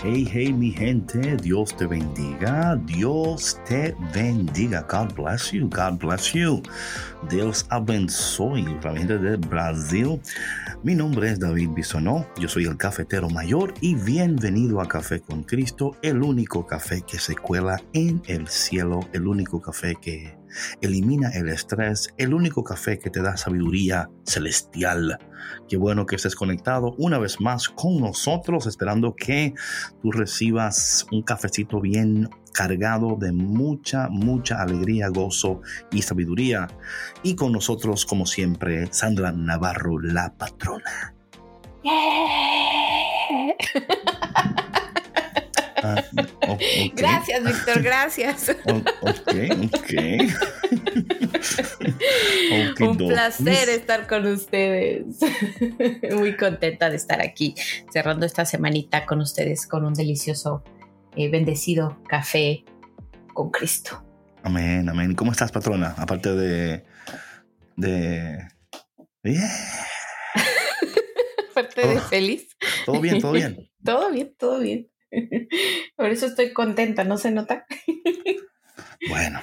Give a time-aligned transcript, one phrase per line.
[0.00, 4.86] Hey, hey, mi gente, Dios te bendiga, Dios te bendiga.
[4.88, 6.62] God bless you, God bless you.
[7.28, 10.20] Dios abençoe la gente de Brasil.
[10.84, 15.42] Mi nombre es David Bisonó, yo soy el cafetero mayor y bienvenido a Café con
[15.42, 20.37] Cristo, el único café que se cuela en el cielo, el único café que
[20.80, 25.18] elimina el estrés, el único café que te da sabiduría celestial.
[25.68, 29.54] Qué bueno que estés conectado una vez más con nosotros, esperando que
[30.02, 35.60] tú recibas un cafecito bien cargado de mucha, mucha alegría, gozo
[35.92, 36.66] y sabiduría.
[37.22, 41.14] Y con nosotros, como siempre, Sandra Navarro, la patrona.
[45.82, 46.04] Ah,
[46.94, 48.50] gracias, Víctor, gracias.
[48.66, 49.34] ok,
[49.74, 49.92] ok.
[52.80, 55.04] Un placer estar con ustedes.
[56.14, 57.54] Muy contenta de estar aquí,
[57.92, 60.62] cerrando esta semanita con ustedes con un delicioso,
[61.16, 62.64] eh, bendecido café
[63.34, 64.04] con Cristo.
[64.42, 65.14] Amén, amén.
[65.14, 65.94] ¿Cómo estás, patrona?
[65.98, 66.84] Aparte de...
[67.76, 68.48] de...
[71.50, 72.56] Aparte de feliz.
[72.86, 73.70] Todo bien, todo bien.
[73.84, 74.88] todo bien, todo bien.
[75.96, 77.66] Por eso estoy contenta, ¿no se nota?
[79.08, 79.40] Bueno.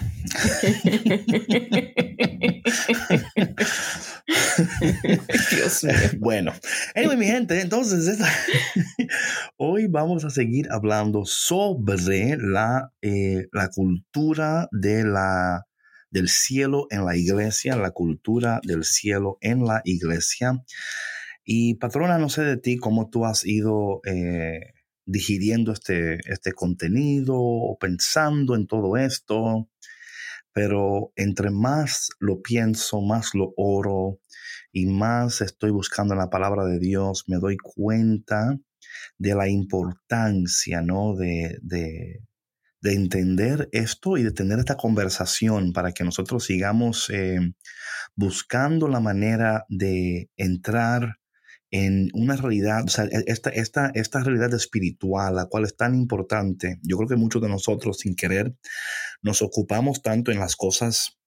[5.52, 5.94] Dios mío.
[6.20, 6.54] Bueno,
[6.94, 8.20] anyway, mi gente, entonces
[9.58, 15.66] hoy vamos a seguir hablando sobre la, eh, la cultura de la,
[16.10, 20.64] del cielo en la iglesia, la cultura del cielo en la iglesia.
[21.44, 24.75] Y patrona, no sé de ti cómo tú has ido eh,
[25.06, 29.70] digiriendo este, este contenido o pensando en todo esto,
[30.52, 34.20] pero entre más lo pienso, más lo oro
[34.72, 38.58] y más estoy buscando en la palabra de Dios, me doy cuenta
[39.18, 41.16] de la importancia, ¿no?
[41.16, 42.22] De, de,
[42.84, 47.40] entender esto y de tener esta conversación para que nosotros sigamos eh,
[48.16, 51.18] buscando la manera de entrar
[51.76, 56.96] en una realidad, e, esta, esta, esta realidad espiritual, la cual es tan importante, yo
[56.98, 58.56] creo que muchos de nosotros sin querer
[59.22, 61.18] nos ocupamos tanto en las cosas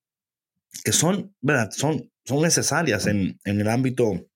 [0.83, 1.69] que son, ¿verdad?
[1.71, 4.27] Son, son necesarias en, en el ámbito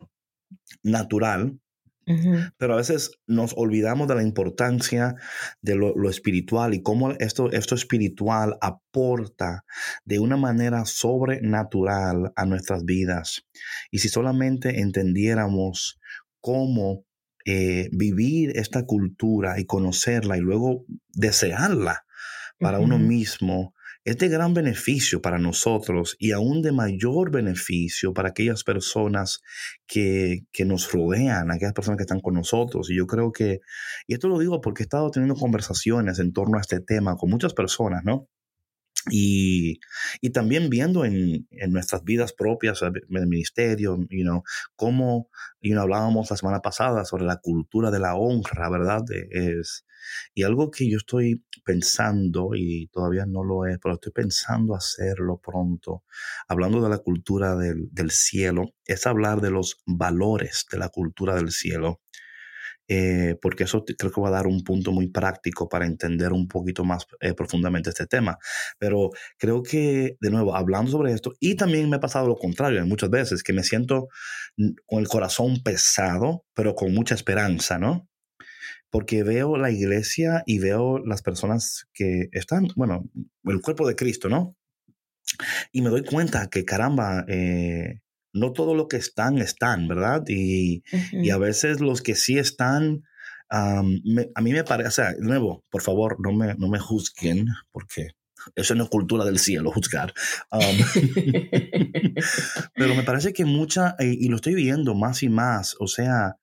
[0.84, 1.59] natural,
[2.58, 5.16] pero a veces nos olvidamos de la importancia
[5.62, 9.66] de lo, lo, espiritual y cómo esto, esto espiritual aporta
[10.06, 13.46] de una manera sobrenatural a nuestras vidas.
[13.92, 16.00] Y si solamente entendiéramos
[16.42, 17.06] cómo
[17.46, 22.06] eh, vivir esta cultura y conocerla y luego desearla
[22.58, 23.74] para uno mismo,
[24.06, 29.41] es de gran beneficio para nosotros y aún de mayor beneficio para aquellas personas
[29.88, 32.90] que, que, nos rodean, aquellas personas que están con nosotros.
[32.90, 33.62] Y yo creo que,
[34.08, 37.30] y esto lo digo porque he estado teniendo conversaciones en torno a este tema con
[37.30, 38.28] muchas personas, ¿no?
[39.12, 39.80] Y,
[40.22, 44.44] y, también viendo en, en, nuestras vidas propias, en el ministerio, you know,
[44.78, 45.30] cómo
[45.62, 49.03] you hablábamos la semana pasada sobre la cultura de la honra, ¿verdad?
[49.31, 49.86] Es,
[50.34, 55.40] y algo que yo estoy pensando, y todavía no lo es, pero estoy pensando hacerlo
[55.44, 56.03] pronto,
[56.47, 61.52] hablando de la cultura del, cielo, es hablar de los valores de la cultura del
[61.52, 62.02] cielo.
[62.89, 66.50] Eh, porque eso creo que va a dar un punto muy práctico para entender un
[66.50, 68.38] poquito más eh, profundamente este tema.
[68.77, 72.86] Pero creo que, de nuevo, hablando sobre esto, y también me ha pasado lo contrario
[72.86, 74.10] muchas veces, que me siento
[74.86, 78.07] con el corazón pesado, pero con mucha esperanza, ¿no?
[78.94, 83.10] Porque veo la iglesia y veo las personas que están, bueno,
[83.45, 84.56] el cuerpo de Cristo, ¿no?
[85.72, 88.01] Y me doy cuenta que, caramba, eh,
[88.34, 90.24] no todo lo que están están, ¿verdad?
[90.28, 93.01] Y, y a veces los que sí están,
[93.50, 97.48] a mí me parece, o sea, de nuevo, por favor, no me, no me juzguen,
[97.72, 98.10] porque
[98.56, 100.13] eso no es cultura del cielo, juzgar.
[102.75, 106.38] pero me parece que mucha, y lo estoy viendo más y más, o sea,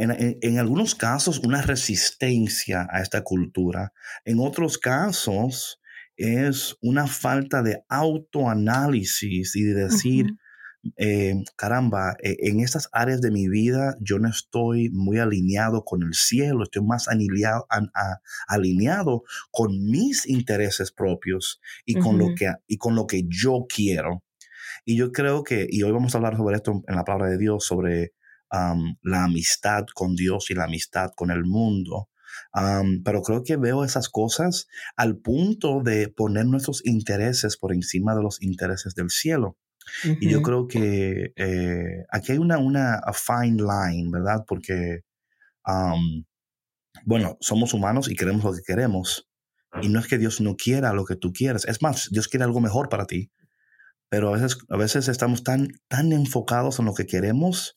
[0.00, 3.92] en, algunos casos una resistencia a esta cultura,
[4.24, 5.80] en otros casos
[6.16, 10.26] es una falta de autoanálisis y de decir,
[10.96, 16.02] eh, caramba, e, en estas áreas de mi vida yo no estoy muy alineado con
[16.02, 17.66] el cielo, estoy más alineado,
[18.48, 24.22] alineado con mis intereses propios y, con lo que, y con lo que yo quiero.
[24.84, 27.38] Y yo creo que, y hoy vamos a hablar sobre esto en la palabra de
[27.38, 28.12] Dios, sobre
[28.50, 32.08] la amistad con Dios y la amistad con el mundo.
[33.04, 34.66] pero creo que veo esas cosas
[34.96, 39.56] al punto de poner nuestros intereses por encima de los intereses del cielo.
[40.20, 44.44] Y yo creo que eh, aquí hay una, una fine line, ¿verdad?
[44.46, 45.00] Porque,
[47.04, 49.28] bueno, somos humanos y queremos lo que queremos.
[49.82, 51.64] Y no es que Dios no quiera lo que tú quieres.
[51.64, 53.30] Es más, Dios quiere algo mejor para ti.
[54.08, 57.74] Pero a veces, a veces estamos tan, tan enfocados en lo que queremos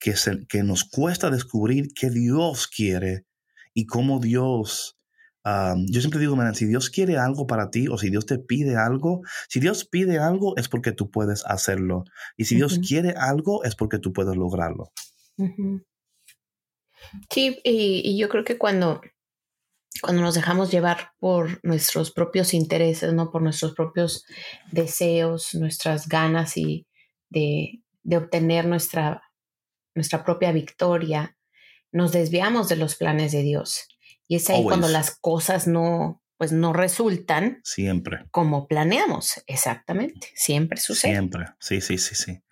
[0.00, 0.14] que,
[0.48, 3.26] que nos cuesta descubrir qué Dios quiere
[3.74, 5.00] y cómo Dios
[5.44, 9.22] yo siempre digo, si Dios quiere algo para ti o si Dios te pide algo,
[9.48, 12.04] si Dios pide algo es porque tú puedes hacerlo.
[12.36, 14.92] Y si Dios quiere algo es porque tú puedes lograrlo.
[17.30, 19.00] Sí, y, yo creo que cuando,
[20.02, 23.30] cuando nos dejamos llevar por nuestros propios intereses, ¿no?
[23.30, 24.24] Por nuestros propios
[24.70, 26.86] deseos, nuestras ganas y
[27.30, 29.22] de, de obtener nuestra,
[29.94, 31.36] nuestra propia victoria,
[31.92, 33.88] nos desviamos de los planes de Dios.
[34.28, 37.60] Y es ahí cuando las cosas no, pues no resultan.
[37.64, 38.24] Siempre.
[38.30, 40.28] Como planeamos, exactamente.
[40.34, 41.12] Siempre sucede.
[41.12, 42.42] Siempre, sí, sí, sí, sí.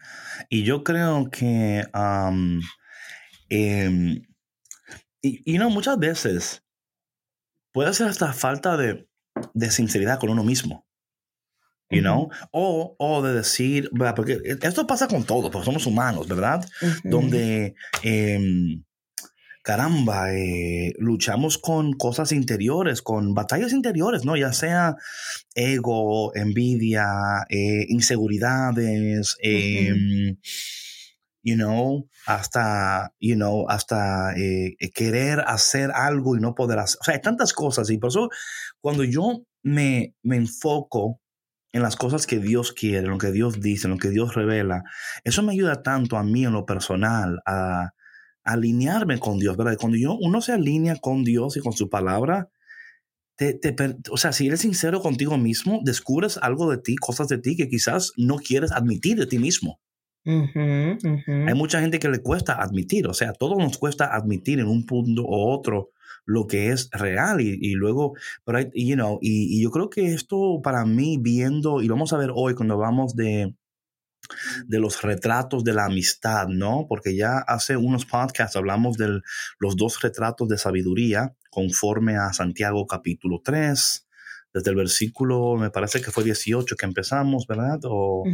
[0.49, 1.85] Y yo creo que,
[3.49, 4.27] em,
[5.23, 6.65] y, no, muchas veces
[7.73, 9.09] puede ser hasta falta de,
[9.71, 10.88] sinceridad con uno mismo.
[11.91, 12.29] You know?
[12.53, 16.63] o, o, de decir, porque esto pasa con todos, porque somos humanos, ¿verdad?
[17.03, 18.85] Donde em,
[19.69, 24.35] caramba, eh, luchamos con cosas interiores, con batallas interiores, ¿no?
[24.35, 24.97] Ya sea
[25.55, 27.07] ego, envidia,
[27.51, 30.39] eh, inseguridades, em,
[31.43, 36.99] you know, hasta, you know, hasta eh, querer hacer algo y no poder hacer.
[37.03, 38.31] O sea, hay tantas cosas y por eso
[38.81, 41.21] cuando yo me, me enfoco
[41.73, 44.35] en las cosas que Dios quiere, en lo que Dios dice, en lo que Dios
[44.35, 44.85] revela,
[45.25, 47.91] eso me ayuda tanto a mí en lo personal a
[48.45, 49.77] alinearme con Dios, ¿verdad?
[49.79, 52.49] Cuando yo, uno se alinea con Dios y con su palabra,
[53.37, 53.61] te,
[54.11, 57.69] o sea, si eres sincero contigo mismo, descubres algo de ti, cosas de ti que
[57.69, 59.81] quizás no quieres admitir de ti mismo.
[60.25, 64.85] Hay mucha gente que le cuesta admitir, o sea, todo nos cuesta admitir en un
[64.87, 65.91] punto u otro
[66.29, 68.13] lo que es real y, luego,
[68.45, 72.19] pero, you know, y, yo creo que esto para mí viendo, y lo vamos a
[72.19, 73.55] ver hoy cuando vamos de,
[74.67, 76.85] de los retratos de la amistad, ¿no?
[76.87, 79.21] Porque ya hace unos podcasts hablamos de
[79.59, 84.07] los dos retratos de sabiduría conforme a Santiago capítulo 3,
[84.53, 87.81] desde el versículo, me parece que fue 18 que empezamos, ¿verdad?
[87.85, 88.25] O,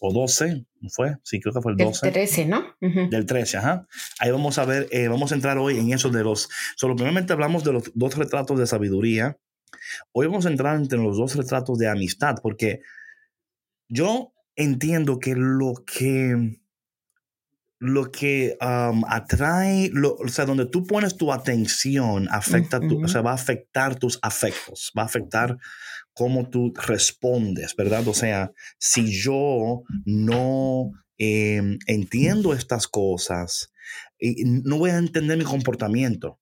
[0.00, 1.16] 12, ¿fue?
[1.22, 2.06] Sí, creo que fue el 12.
[2.06, 2.76] Del 13, ¿no?
[2.80, 3.86] Del 13, ajá.
[4.18, 7.32] Ahí vamos a ver, eh, vamos a entrar hoy en eso de los, solo primeramente
[7.32, 9.38] hablamos de los dos retratos de sabiduría.
[10.12, 12.80] Hoy vamos a entrar entre los dos retratos de amistad, porque
[13.88, 16.58] yo entiendo que lo que
[17.80, 23.30] lo que atrae, o sea, donde tú pones tu atención, afecta tu, o sea, va
[23.30, 25.58] a afectar tus afectos, va a afectar
[26.18, 28.06] cómo tú respondes, ¿verdad?
[28.08, 33.72] O sea, si yo no em, entiendo estas cosas,
[34.64, 36.40] no voy a entender mi comportamiento.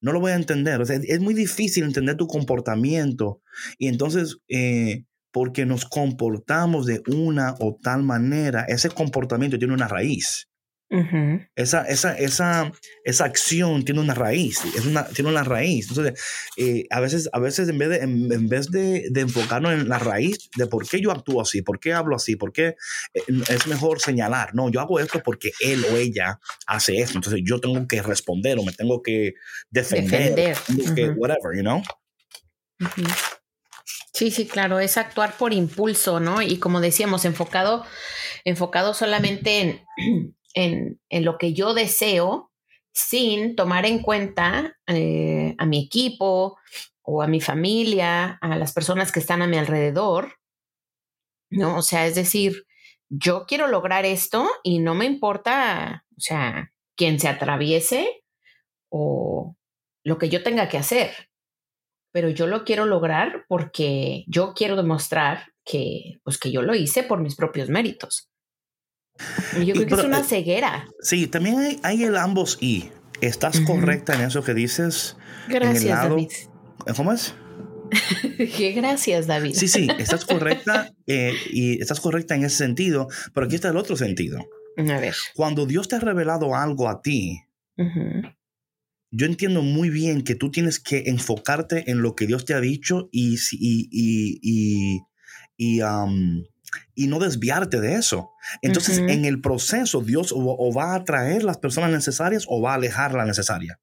[0.00, 0.80] No lo voy a entender.
[0.80, 3.40] O sea, es muy difícil entender tu comportamiento.
[3.78, 9.86] Y entonces, eh, porque nos comportamos de una o tal manera, ese comportamiento tiene una
[9.86, 10.48] raíz.
[11.56, 12.70] Esa, esa, esa,
[13.04, 15.88] esa acción tiene una raíz, es una, tiene una raíz.
[15.88, 16.20] Entonces,
[16.58, 19.98] eh, a veces, a veces en vez, de, en, vez de, de, enfocarnos en la
[19.98, 22.76] raíz de por qué yo actúo así, por qué hablo así, por qué
[23.14, 27.40] eh, es mejor señalar, no, yo hago esto porque él o ella hace esto, entonces
[27.42, 29.32] yo tengo que responder o me tengo que
[29.70, 30.56] defender,
[31.16, 31.82] whatever, you know.
[34.12, 36.42] Sí, sí, claro, es actuar por impulso, ¿no?
[36.42, 37.86] Y como decíamos, enfocado,
[38.44, 42.50] enfocado solamente en, en, lo que yo deseo,
[42.92, 46.58] sin tomar en cuenta eh, a mi equipo
[47.02, 50.38] o a mi familia, a las personas que están a mi alrededor,
[51.50, 51.78] ¿no?
[51.78, 52.66] O sea, es decir,
[53.08, 58.24] yo quiero lograr esto y no me importa, o sea, quién se atraviese
[58.90, 59.56] o
[60.04, 61.12] lo que yo tenga que hacer
[62.12, 67.02] pero yo lo quiero lograr porque yo quiero demostrar que, pues, que yo lo hice
[67.02, 68.30] por mis propios méritos.
[69.64, 70.88] Yo creo que es una eh, ceguera.
[71.00, 72.90] Sí, también hay, el ambos y.
[73.20, 75.16] ¿Estás correcta en eso que dices?
[75.48, 76.28] Gracias, David.
[76.96, 77.34] ¿Cómo es?
[78.56, 79.54] Qué gracias, David.
[79.54, 83.76] Sí, sí, estás correcta eh, y estás correcta en ese sentido, pero aquí está el
[83.76, 84.38] otro sentido.
[84.76, 85.14] A ver.
[85.34, 87.42] Cuando Dios te ha revelado algo a ti,
[89.10, 92.60] yo entiendo muy bien que tú tienes que enfocarte en lo que Dios te ha
[92.60, 93.88] dicho y, y,
[94.42, 95.00] y,
[95.56, 95.80] y
[96.96, 98.30] no desviarte de eso.
[98.62, 102.74] Entonces, en el proceso, Dios o, va a traer las personas necesarias o va a
[102.76, 103.80] alejar la necesaria.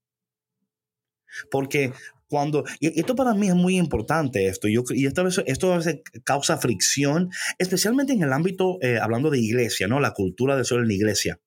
[1.52, 1.94] Porque
[2.28, 5.78] cuando, y esto para mí es muy importante esto, yo, y esta vez, esto a
[5.78, 10.00] veces causa fricción, especialmente en el ámbito, eh, hablando de iglesia, ¿no?
[10.00, 11.40] La cultura de ser en la iglesia.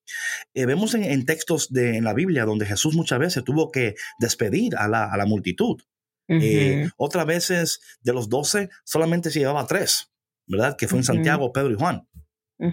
[0.55, 4.77] Eh, vemos en, textos de, en la Biblia donde Jesús muchas veces tuvo que despedir
[4.77, 5.81] a la, a la multitud.
[6.29, 10.12] Eh, otras veces de los doce solamente se llevaba tres,
[10.47, 10.77] ¿verdad?
[10.77, 12.07] Que fue en Santiago, Pedro y Juan.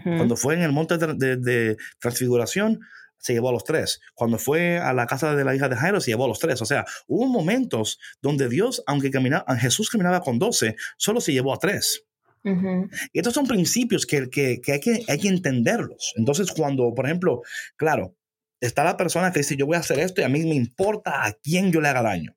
[0.03, 2.79] Cuando fue en el monte de transfiguración,
[3.19, 3.99] se llevó a los tres.
[4.15, 6.61] Cuando fue a la casa de la hija de Jairo, se llevó a los tres.
[6.61, 11.53] O sea, hubo momentos donde Dios, aunque caminaba, Jesús caminaba con doce, solo se llevó
[11.53, 12.05] a tres.
[12.41, 16.13] Y estos son principios que, que, que, hay que hay que entenderlos.
[16.15, 17.41] Entonces, cuando, por ejemplo,
[17.75, 18.15] claro,
[18.61, 21.25] está la persona que dice, yo voy a hacer esto y a mí me importa
[21.25, 22.35] a quién yo le haga daño.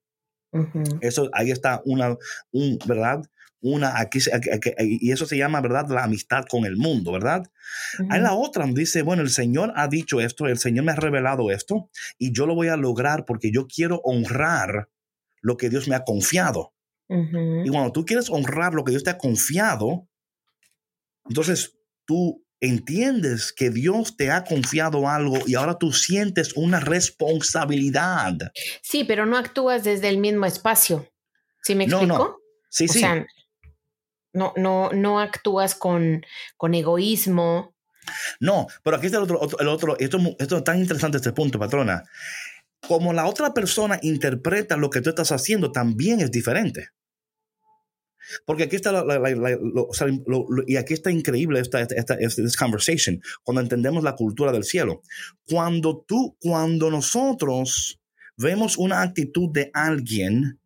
[1.00, 2.16] Eso, ahí está una,
[2.50, 3.22] un, ¿verdad?
[3.62, 4.18] Una, aquí,
[4.78, 5.86] y eso se llama, ¿verdad?
[5.88, 7.44] La amistad con el mundo, ¿verdad?
[8.10, 11.50] Hay la otra, dice, bueno, el Señor ha dicho esto, el Señor me ha revelado
[11.50, 11.88] esto,
[12.18, 14.88] y yo lo voy a lograr porque yo quiero honrar
[15.40, 16.74] lo que Dios me ha confiado.
[17.08, 20.08] Y cuando tú quieres honrar lo que Dios te ha confiado,
[21.28, 28.38] entonces tú entiendes que Dios te ha confiado algo y ahora tú sientes una responsabilidad.
[28.80, 31.12] Sí, pero no actúas desde el mismo espacio.
[31.62, 32.06] ¿Sí me explico?
[32.06, 32.36] No,
[32.70, 33.04] Sí, sí
[34.32, 36.24] no, no, no actúas con,
[36.56, 37.74] con egoísmo.
[38.40, 41.58] No, pero aquí está el otro, el otro esto, esto es tan interesante este punto,
[41.58, 42.02] patrona.
[42.80, 46.88] Como la otra persona interpreta lo que tú estás haciendo, también es diferente.
[48.46, 49.04] Porque aquí está,
[50.66, 55.02] y aquí está increíble esta, esta, esta, conversation, cuando entendemos la cultura del cielo.
[55.44, 58.00] Cuando tú, cuando nosotros
[58.36, 60.60] vemos una actitud de alguien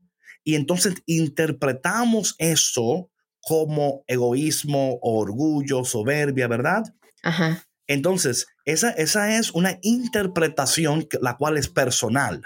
[0.45, 3.11] y entonces interpretamos eso
[3.47, 6.83] como egoísmo, orgullo, soberbia, ¿verdad?
[7.23, 7.63] Ajá.
[7.87, 12.43] Entonces, esa, esa es una interpretación la cual es personal,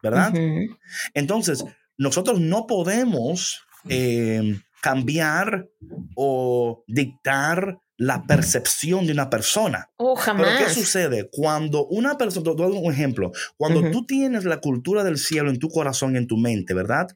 [0.00, 0.32] ¿verdad?
[1.12, 1.64] Entonces,
[1.98, 5.66] nosotros no podemos eh, cambiar
[6.14, 9.90] o dictar la percepción de una persona.
[9.96, 10.46] Oh, jamás.
[10.46, 11.28] Pero ¿qué sucede?
[11.30, 15.58] Cuando una persona, te doy un ejemplo, cuando tú tienes la cultura del cielo en
[15.58, 17.08] tu corazón, en tu mente, ¿verdad?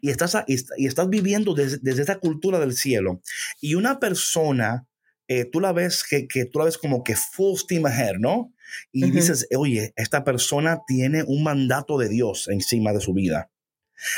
[0.00, 3.20] y, estás, y, estás viviendo desde, esa cultura del cielo,
[3.60, 4.86] y una persona,
[5.28, 8.52] eh, tú la ves que, que, tú la ves como que full steam ahead, ¿no?
[8.90, 13.50] Y dices, oye, esta persona tiene un mandato de Dios encima de su vida.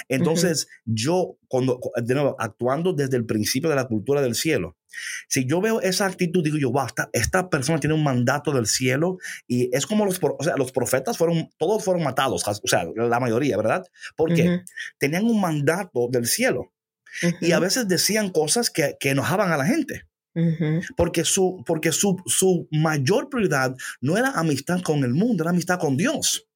[0.09, 4.77] Entonces, yo, cuando, de nuevo, actuando desde el principio de la cultura del cielo,
[5.29, 9.19] si yo veo esa actitud, digo yo, wow, esta, persona tiene un mandato del cielo
[9.47, 13.21] y es como los, o sea, los profetas fueron, todos fueron matados, o sea, la
[13.21, 13.85] mayoría, ¿verdad?
[14.17, 14.63] Porque
[14.99, 16.73] tenían un mandato del cielo
[17.41, 20.05] y a veces decían cosas que, que enojaban a la gente.
[20.97, 25.79] Porque, su, porque su, su mayor prioridad no era amistad con el mundo, era amistad
[25.79, 26.49] con Dios.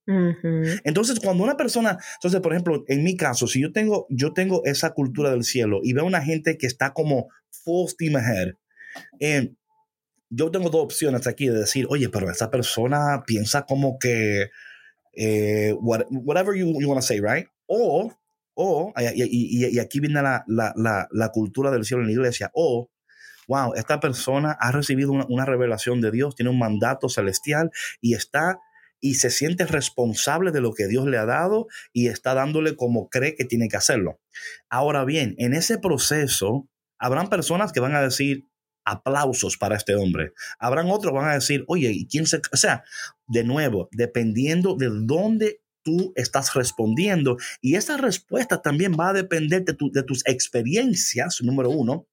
[0.85, 4.63] Entonces, cuando una persona, entonces, por ejemplo, en mi caso, si yo tengo, yo tengo
[4.65, 7.29] esa cultura del cielo y veo una gente que está como
[7.69, 8.55] full steam ahead,
[10.31, 14.51] yo tengo dos opciones aquí de decir, oye, pero esa persona piensa como que,
[15.15, 17.47] eh, whatever you, you want to say, right?
[17.67, 18.13] O,
[18.55, 22.51] o y, y, aquí viene la, la, la, la, cultura del cielo en la iglesia,
[22.55, 22.91] o,
[23.47, 27.71] wow, esta persona ha recibido una, una revelación de Dios, tiene un mandato celestial
[28.01, 28.59] y está
[29.01, 33.09] y se siente responsable de lo que Dios le ha dado y está dándole como
[33.09, 34.19] cree que tiene que hacerlo.
[34.69, 38.45] Ahora bien, en ese proceso habrán personas que van a decir
[38.85, 40.33] aplausos para este hombre.
[40.59, 42.41] Habrán otros que van a decir, oye, ¿y quién se...?
[42.53, 42.85] O sea,
[43.27, 47.37] de nuevo, dependiendo de dónde tú estás respondiendo.
[47.61, 52.07] Y esa respuesta también va a depender de, de tus experiencias, número uno,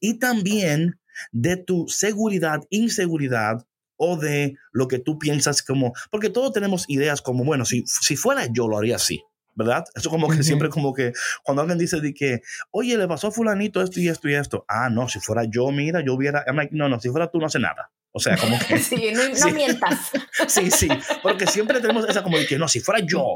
[0.00, 1.00] y también
[1.32, 3.66] de tu seguridad, inseguridad
[3.96, 8.16] o de lo que tú piensas como, porque todos tenemos ideas como, bueno, si, si
[8.16, 9.22] fuera yo lo haría así,
[9.58, 9.84] ¿verdad?
[9.96, 11.12] Eso como que siempre como que
[11.42, 14.64] cuando alguien dice de que, oye, le pasó a fulanito esto y esto y esto,
[14.68, 17.58] ah, no, si fuera yo, mira, yo hubiera, no, no, si fuera tú no hace
[17.58, 17.90] nada.
[18.12, 18.78] O sea, como que...
[18.78, 20.12] Sí, no, mientas.
[20.46, 20.88] sí, sí,
[21.24, 23.32] porque siempre tenemos esa como de que, no, si fuera yo,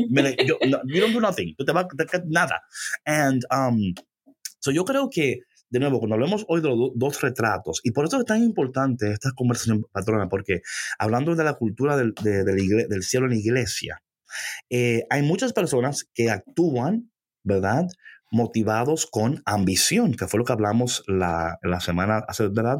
[0.46, 2.62] yo you don't do nothing, tú te vas, a nada.
[3.04, 3.92] And, um,
[4.60, 8.04] so yo creo que de nuevo, cuando hablemos hoy de los dos retratos, y por
[8.04, 10.60] eso es tan importante esta conversación, patrona, porque
[10.98, 14.02] hablando de la cultura del, del cielo en la iglesia,
[14.70, 17.10] eh, hay muchas personas que actúan,
[17.44, 17.86] ¿verdad?
[18.32, 22.78] motivados con ambición, que fue lo que hablamos la, la semana, ¿verdad?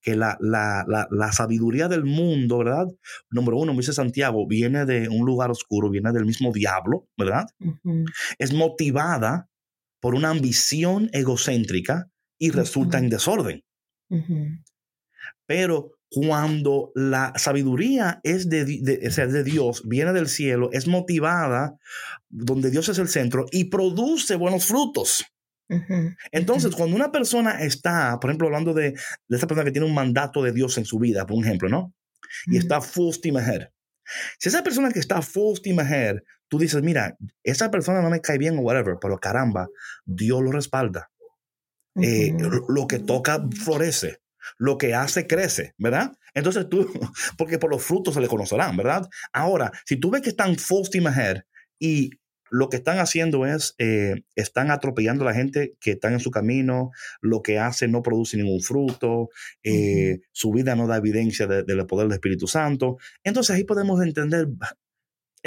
[0.00, 2.86] Que la, la, la, sabiduría del mundo, ¿verdad?
[3.30, 7.44] Número uno, dice Santiago, viene de un lugar oscuro, viene del mismo diablo, ¿verdad?
[8.38, 9.50] Es motivada
[10.00, 13.64] por una ambición egocéntrica y resulta en desorden.
[15.44, 21.76] Pero cuando la sabiduría es de, de, Dios, viene del cielo, es motivada,
[22.28, 25.24] donde Dios es el centro y produce buenos frutos.
[26.30, 29.94] Entonces, cuando una persona está, por ejemplo, hablando de, de, esa persona que tiene un
[29.94, 31.92] mandato de Dios en su vida, por ejemplo, ¿no?
[32.46, 33.68] Y está full steam ahead.
[34.38, 38.20] Si esa persona que está full steam ahead, tú dices, mira, esa persona no me
[38.20, 39.68] cae bien o whatever, pero caramba,
[40.04, 41.10] Dios lo respalda.
[42.00, 42.36] Eh,
[42.68, 44.20] lo que toca florece
[44.58, 46.12] lo que hace crece, ¿verdad?
[46.34, 46.86] Entonces tú,
[47.38, 49.08] porque por los frutos se le conocerán, ¿verdad?
[49.32, 51.42] Ahora, si tú ves que están full steam ahead
[51.78, 52.10] y
[52.50, 56.30] lo que están haciendo es, eh, están atropellando a la gente que está en su
[56.30, 59.30] camino, lo que hace no produce ningún fruto,
[59.62, 62.98] eh, su vida no da evidencia del poder del Espíritu Santo.
[63.24, 64.46] Entonces ahí podemos entender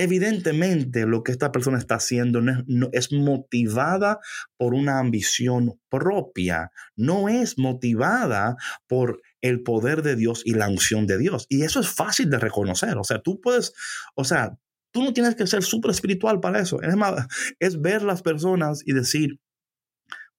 [0.01, 4.19] Evidentemente lo que esta persona está haciendo no es, motivada
[4.55, 8.55] por una ambición propia, no es motivada
[8.87, 11.47] por el poder de Dios y la unción de Dios.
[11.49, 12.97] Y eso es fácil de reconocer.
[12.97, 13.73] O sea, tú puedes,
[14.15, 14.57] o sea,
[14.93, 16.81] tú no tienes que ser súper espiritual para eso.
[16.81, 17.27] Es, más,
[17.59, 19.41] es ver las personas y decir,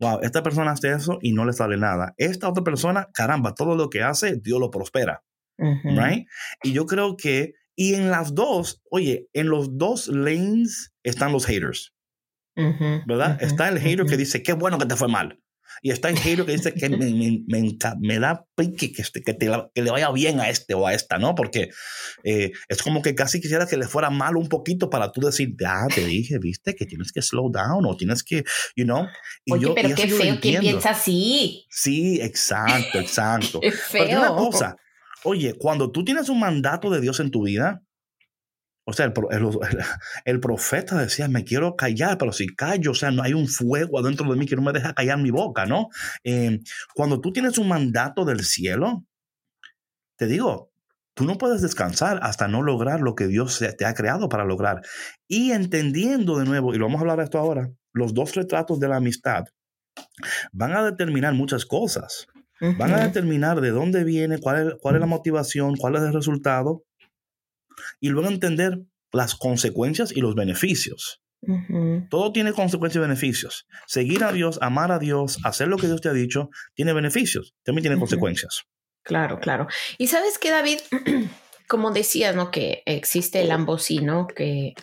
[0.01, 2.15] wow, esta persona hace eso y no le sale nada.
[2.17, 5.23] Esta otra persona, caramba, todo lo que hace, Dios lo prospera.
[5.59, 6.27] right?
[6.63, 11.47] Y yo creo que y en las dos, oye, en los dos lanes están los
[11.47, 11.95] haters.
[12.55, 13.43] ¿Verdad?
[13.43, 15.41] está el hater que dice, qué bueno que te fue mal.
[15.81, 17.11] Y está el hater que dice que me,
[17.47, 20.87] me, me, da pique que, este, que, te, que, le vaya bien a este o
[20.87, 21.35] a esta, ¿no?
[21.35, 21.71] Porque
[22.23, 25.55] eh, es como que casi quisiera que le fuera mal un poquito para tú decir,
[25.67, 28.45] ah, te dije, viste, que tienes que slow down o tienes que,
[28.77, 29.07] you know.
[29.47, 31.65] Y Oye, pero qué feo que piensa así.
[31.71, 33.59] Sí, exacto, exacto.
[33.63, 34.05] Qué feo.
[34.05, 34.77] Pero una cosa,
[35.25, 37.83] Oye, cuando tú tienes un mandato de Dios en tu vida,
[38.85, 39.13] o sea,
[40.25, 43.99] el, profeta decía, me quiero callar, pero si callo, o sea, no hay un fuego
[43.99, 45.89] adentro de mí que no me deja callar mi boca, ¿no?
[46.25, 46.61] Em,
[46.95, 49.05] cuando tú tienes un mandato del cielo,
[50.17, 50.73] te digo,
[51.15, 54.81] tú no puedes descansar hasta no lograr lo que Dios te ha creado para lograr.
[55.29, 58.81] Y entendiendo de nuevo, y lo vamos a hablar de esto ahora, los dos retratos
[58.81, 59.45] de la amistad
[60.53, 62.27] van a determinar muchas cosas.
[62.61, 66.13] Van a determinar de dónde viene, cuál es, cuál es la motivación, cuál es el
[66.13, 66.85] resultado,
[68.01, 68.81] y luego entender
[69.13, 71.23] las consecuencias y los beneficios.
[72.11, 73.67] Todo tiene consecuencias y beneficios.
[73.87, 77.55] Seguir a Dios, amar a Dios, hacer lo que Dios te ha dicho, tiene beneficios,
[77.65, 78.65] también tiene consecuencias.
[79.03, 79.67] Claro, claro.
[79.97, 80.81] Y sabes que, David,
[81.69, 82.51] como decías, ¿no?
[82.51, 84.27] Que existe el ambos sí, ¿no?
[84.27, 84.75] Que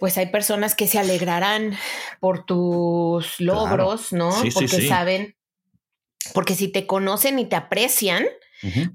[0.00, 1.76] pues hay personas que se alegrarán
[2.18, 4.32] por tus logros, ¿no?
[4.52, 5.35] Porque saben
[6.34, 8.26] porque si te conocen y te aprecian,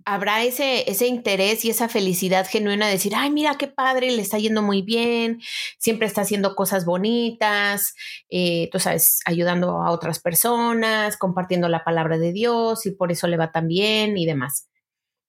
[0.06, 4.22] habrá ese, ese interés y esa felicidad genuina de decir, ay, mira qué padre, le
[4.22, 5.40] está yendo muy bien,
[5.78, 7.94] siempre está haciendo cosas bonitas,
[8.30, 13.28] eh, tú sabes, ayudando a otras personas, compartiendo la palabra de Dios y por eso
[13.28, 14.68] le va tan bien y demás.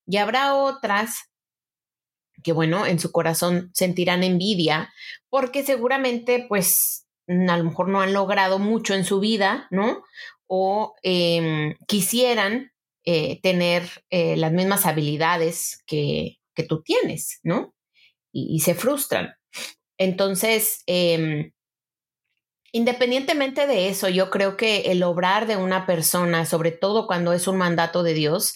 [0.06, 1.30] Y habrá otras
[2.42, 4.92] que, bueno, en su corazón sentirán envidia
[5.28, 10.02] porque seguramente, pues, a lo mejor no han logrado mucho en su vida, ¿no?
[10.54, 12.72] O em, quisieran
[13.06, 16.36] eh, tener eh, las mismas habilidades que,
[16.68, 17.74] tú tienes, ¿no?
[18.32, 19.34] Y, se frustran.
[19.96, 21.52] Entonces, em,
[22.70, 27.48] independientemente de eso, yo creo que el obrar de una persona, sobre todo cuando es
[27.48, 28.54] un mandato de Dios,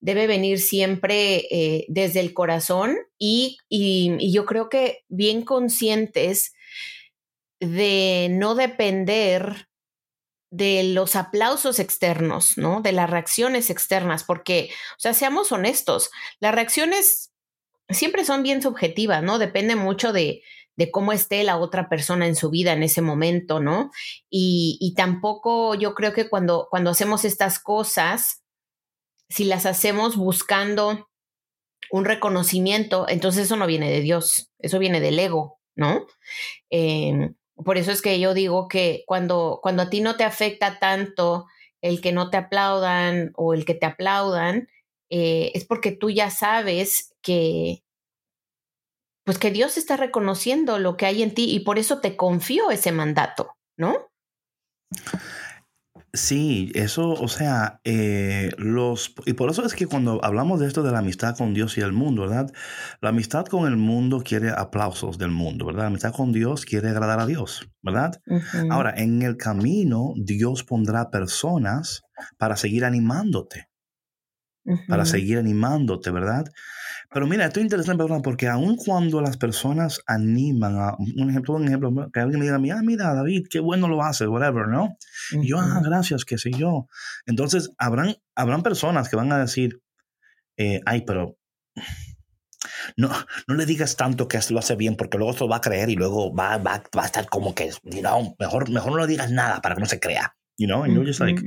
[0.00, 6.52] debe venir siempre eh, desde el corazón y, y, yo creo que bien conscientes
[7.60, 9.69] de no depender
[10.50, 12.80] de los aplausos externos, ¿no?
[12.80, 16.10] De las reacciones externas, porque, o sea, seamos honestos,
[16.40, 17.32] las reacciones
[17.88, 19.38] siempre son bien subjetivas, ¿no?
[19.38, 20.42] Depende mucho de,
[20.76, 23.90] de cómo esté la otra persona en su vida en ese momento, ¿no?
[24.28, 28.42] Y, y tampoco yo creo que cuando, cuando hacemos estas cosas,
[29.28, 31.08] si las hacemos buscando
[31.90, 36.06] un reconocimiento, entonces eso no viene de Dios, eso viene del ego, ¿no?
[36.70, 37.30] Eh,
[37.64, 41.46] por eso es que yo digo que cuando, cuando a ti no te afecta tanto
[41.82, 44.68] el que no te aplaudan o el que te aplaudan,
[45.10, 47.82] eh, es porque tú ya sabes que,
[49.24, 52.70] pues que Dios está reconociendo lo que hay en ti y por eso te confío
[52.70, 54.10] ese mandato, ¿no?
[56.12, 60.82] Sí, eso, o sea, eh, los, y por eso es que cuando hablamos de esto
[60.82, 62.50] de la amistad con Dios y el mundo, ¿verdad?
[63.00, 65.82] La amistad con el mundo quiere aplausos del mundo, ¿verdad?
[65.82, 68.20] La amistad con Dios quiere agradar a Dios, ¿verdad?
[68.70, 72.02] Ahora, en el camino, Dios pondrá personas
[72.38, 73.68] para seguir animándote,
[74.88, 76.46] para seguir animándote, ¿verdad?
[77.12, 78.20] Pero mira, esto es interesante, ¿verdad?
[78.22, 82.78] Porque aun cuando las personas animan a un ejemplo, un ejemplo, que alguien me diga,
[82.78, 84.96] ah, mira, David, qué bueno lo hace, whatever, ¿no?
[85.32, 86.86] Y yo, ah, gracias, qué sé yo.
[87.26, 89.80] Entonces, habrán, habrán personas que van a decir,
[90.56, 91.36] eh, ay, pero
[92.96, 93.10] no,
[93.48, 95.96] no le digas tanto que lo hace bien, porque luego esto va a creer y
[95.96, 98.02] luego va, va, va a estar como que, you
[98.38, 101.06] mejor, mejor no le digas nada para que no se crea you know, and you're
[101.06, 101.40] just like,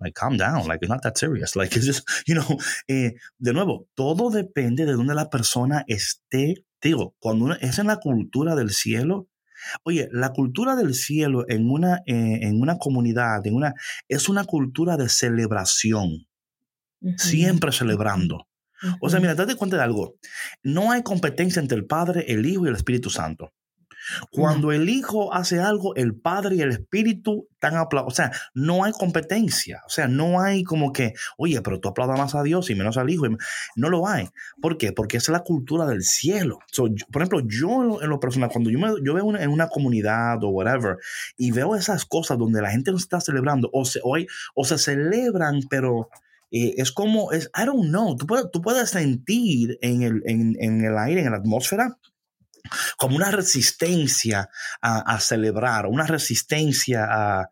[0.00, 3.52] like, calm down, like, it's not that serious, like, it's just, you know, eh, de
[3.52, 8.56] nuevo, todo depende de donde la persona esté, digo, cuando uno, es en la cultura
[8.56, 9.28] del cielo,
[9.84, 13.74] oye, la cultura del cielo en una, eh, en una comunidad, en una,
[14.08, 16.26] es una cultura de celebración,
[17.18, 18.48] siempre celebrando.
[19.00, 20.16] O sea, mira, date cuenta de algo.
[20.64, 23.52] No hay competencia entre el Padre, el Hijo y el Espíritu Santo.
[24.30, 28.12] Cuando el Hijo hace algo, el Padre y el Espíritu están aplaudiendo.
[28.12, 29.82] O sea, no hay competencia.
[29.86, 32.96] O sea, no hay como que, oye, pero tú aplaudas más a Dios y menos
[32.96, 33.24] al Hijo.
[33.76, 34.28] No lo hay.
[34.60, 34.92] ¿Por qué?
[34.92, 36.58] Porque es la cultura del cielo.
[37.10, 40.48] por ejemplo, yo en lo, personal, cuando yo, me, yo veo en una comunidad o
[40.48, 40.96] whatever
[41.36, 45.60] y veo esas cosas donde la gente no está celebrando o se, o, se celebran,
[45.68, 46.08] pero...
[46.52, 50.54] Eh, es como, es, I don't know, tú puedes, tú puedes sentir en el, en,
[50.60, 51.98] en el aire, en la atmósfera,
[52.96, 54.48] como una resistencia
[54.80, 57.50] a, celebrar, una resistencia a...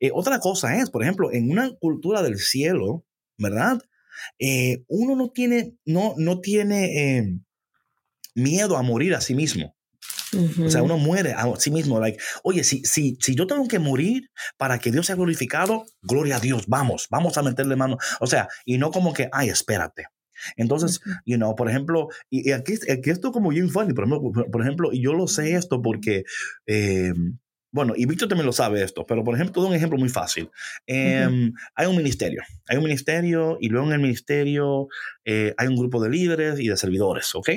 [0.00, 3.04] Eh, otra cosa es, por ejemplo, en una cultura del cielo,
[3.38, 3.80] ¿verdad?
[4.38, 7.38] Eh, uno no tiene, no, no tiene eh,
[8.34, 9.74] miedo a morir a sí mismo.
[10.64, 12.00] O sea, uno muere a sí mismo.
[12.00, 16.36] Like, oye, si, si, si yo tengo que morir para que Dios sea glorificado, gloria
[16.36, 17.98] a Dios, vamos, vamos a meterle mano.
[18.20, 20.06] O sea, y no como que, ay, espérate,
[20.56, 24.60] entonces, you know, por ejemplo, y, aquí, aquí, esto como bien funny, por ejemplo, por
[24.60, 26.24] ejemplo, y yo lo sé esto porque,
[26.66, 27.12] eh,
[27.72, 30.48] bueno, y Víctor también lo sabe esto, pero por ejemplo, todo un ejemplo muy fácil.
[30.86, 34.86] Em, hay un ministerio, hay un ministerio y luego en el ministerio
[35.24, 37.50] eh, hay un grupo de líderes y de servidores, ¿ok?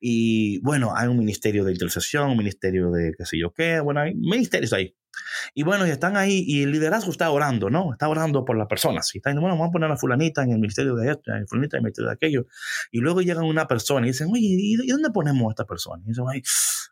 [0.00, 4.00] Y bueno, hay un ministerio de intercesión, un ministerio de qué sé yo qué, bueno,
[4.00, 4.94] hay ministerios ahí.
[5.54, 7.92] Y bueno, y están ahí y el liderazgo está orando, ¿no?
[7.92, 9.14] Está orando por las personas.
[9.14, 11.46] Y está diciendo, bueno, vamos a poner a fulanita en el ministerio de esto, en
[11.46, 12.46] fulanita en el ministerio de aquello.
[12.90, 16.02] Y luego llegan una persona y dicen, oye, ¿y, dónde ponemos a esta persona?
[16.04, 16.42] Y dicen, ay,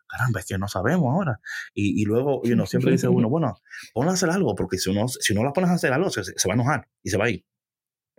[0.07, 1.39] caramba, es que no sabemos ahora.
[1.73, 3.59] Y, y luego, y uno siempre dice uno, bueno,
[3.93, 6.23] ponla a hacer algo, porque si, uno, si no la pones a hacer algo, se,
[6.23, 7.45] se va a enojar y se va a ir.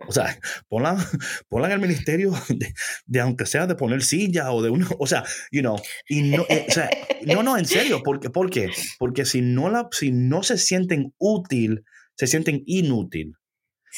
[0.07, 0.97] O sea, ponla,
[1.49, 2.33] ponla en el ministerio
[3.05, 6.45] de, aunque sea de poner silla o de uno, o sea, you know, y no,
[6.49, 6.89] eh, o sea,
[7.25, 8.69] no, no, en serio, porque, ¿por qué?
[8.97, 11.83] Porque si no, la, si no se sienten útil,
[12.15, 13.33] se sienten inútil.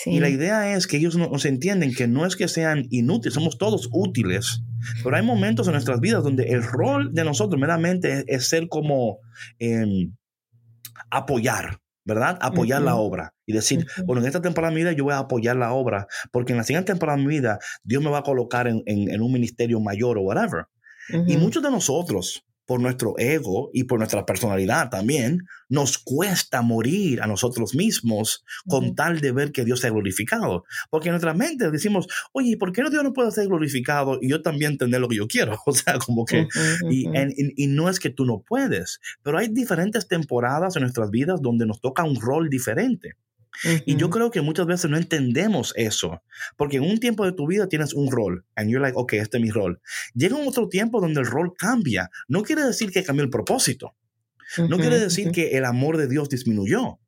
[0.05, 3.57] Y la idea es que ellos nos entienden que no es que sean inútiles, somos
[3.57, 4.63] todos útiles,
[5.03, 9.19] pero hay momentos en nuestras vidas donde el rol de nosotros meramente es, ser como
[9.59, 10.15] em,
[11.09, 12.37] apoyar, ¿verdad?
[12.41, 15.19] Apoyar la obra y decir, bueno, en esta temporada de mi vida yo voy a
[15.19, 18.23] apoyar la obra, porque en la siguiente temporada de mi vida Dios me va a
[18.23, 20.65] colocar en, en, un ministerio mayor o whatever.
[21.27, 27.21] Y muchos de nosotros por nuestro ego y por nuestra personalidad también, nos cuesta morir
[27.21, 30.63] a nosotros mismos con tal de ver que Dios sea glorificado.
[30.89, 34.29] Porque en nuestra mente decimos, oye, ¿por qué no Dios no puede ser glorificado y
[34.29, 35.59] yo también tener lo que yo quiero?
[35.65, 36.47] O sea, como que,
[36.89, 37.07] y,
[37.57, 41.65] y, no es que tú no puedes, pero hay diferentes temporadas en nuestras vidas donde
[41.65, 43.17] nos toca un rol diferente.
[43.85, 46.23] Y yo creo que muchas veces no entendemos eso,
[46.57, 49.37] porque en un tiempo de tu vida tienes un rol, and you're like, ok, este
[49.37, 49.81] es mi rol.
[50.13, 52.09] Llega un otro tiempo donde el rol cambia.
[52.27, 53.95] No quiere decir que cambió el propósito.
[54.57, 56.99] No quiere decir que el amor de Dios disminuyó.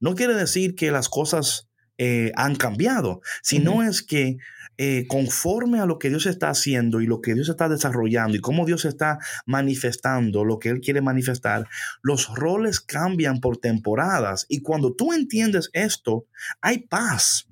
[0.00, 4.38] No quiere decir que las cosas eh, han cambiado, sino es que
[4.78, 8.40] eh, conforme a lo que Dios está haciendo y lo que Dios está desarrollando y
[8.40, 11.68] cómo Dios está manifestando lo que Él quiere manifestar,
[12.02, 14.46] los roles cambian por temporadas.
[14.48, 16.26] Y cuando tú entiendes esto,
[16.60, 17.48] hay paz.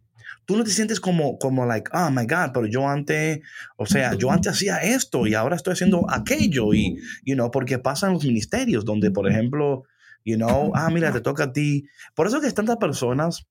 [0.47, 3.41] Tú no te sientes como, como like, oh my God, pero yo antes,
[3.77, 6.75] o sea, yo antes hacía esto y ahora estoy haciendo aquello.
[6.75, 9.85] Y, you know, porque pasan los ministerios donde, por ejemplo,
[10.25, 11.87] you know, ah, mira, te toca a ti.
[12.17, 13.47] Por eso que tantas personas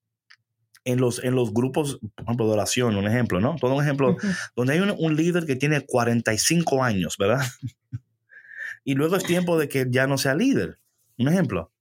[0.90, 3.56] en los, en los grupos, por ejemplo, de oración, un ejemplo, ¿no?
[3.60, 4.18] Todo un ejemplo,
[4.56, 7.46] donde hay un, líder que tiene 45 años, ¿verdad?
[8.84, 10.80] y luego es tiempo de que ya no sea líder.
[11.18, 11.72] Un ejemplo.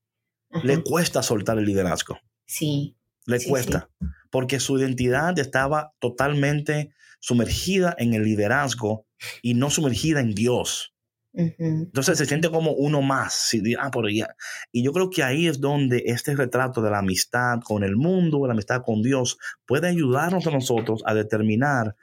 [0.62, 2.18] Le cuesta soltar el liderazgo.
[2.46, 2.96] Sí.
[3.26, 3.90] Le cuesta.
[4.30, 9.06] Porque su identidad estaba totalmente sumergida en el liderazgo
[9.42, 10.94] y no sumergida en Dios.
[11.38, 13.52] Entonces se siente como uno más.
[13.78, 17.84] Ah, por Y yo creo que ahí es donde este retrato de la amistad con
[17.84, 21.94] el mundo, la amistad con Dios, puede ayudarnos a nosotros a determinar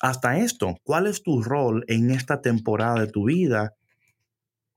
[0.00, 3.74] hasta esto, cuál es tu rol en esta temporada de tu vida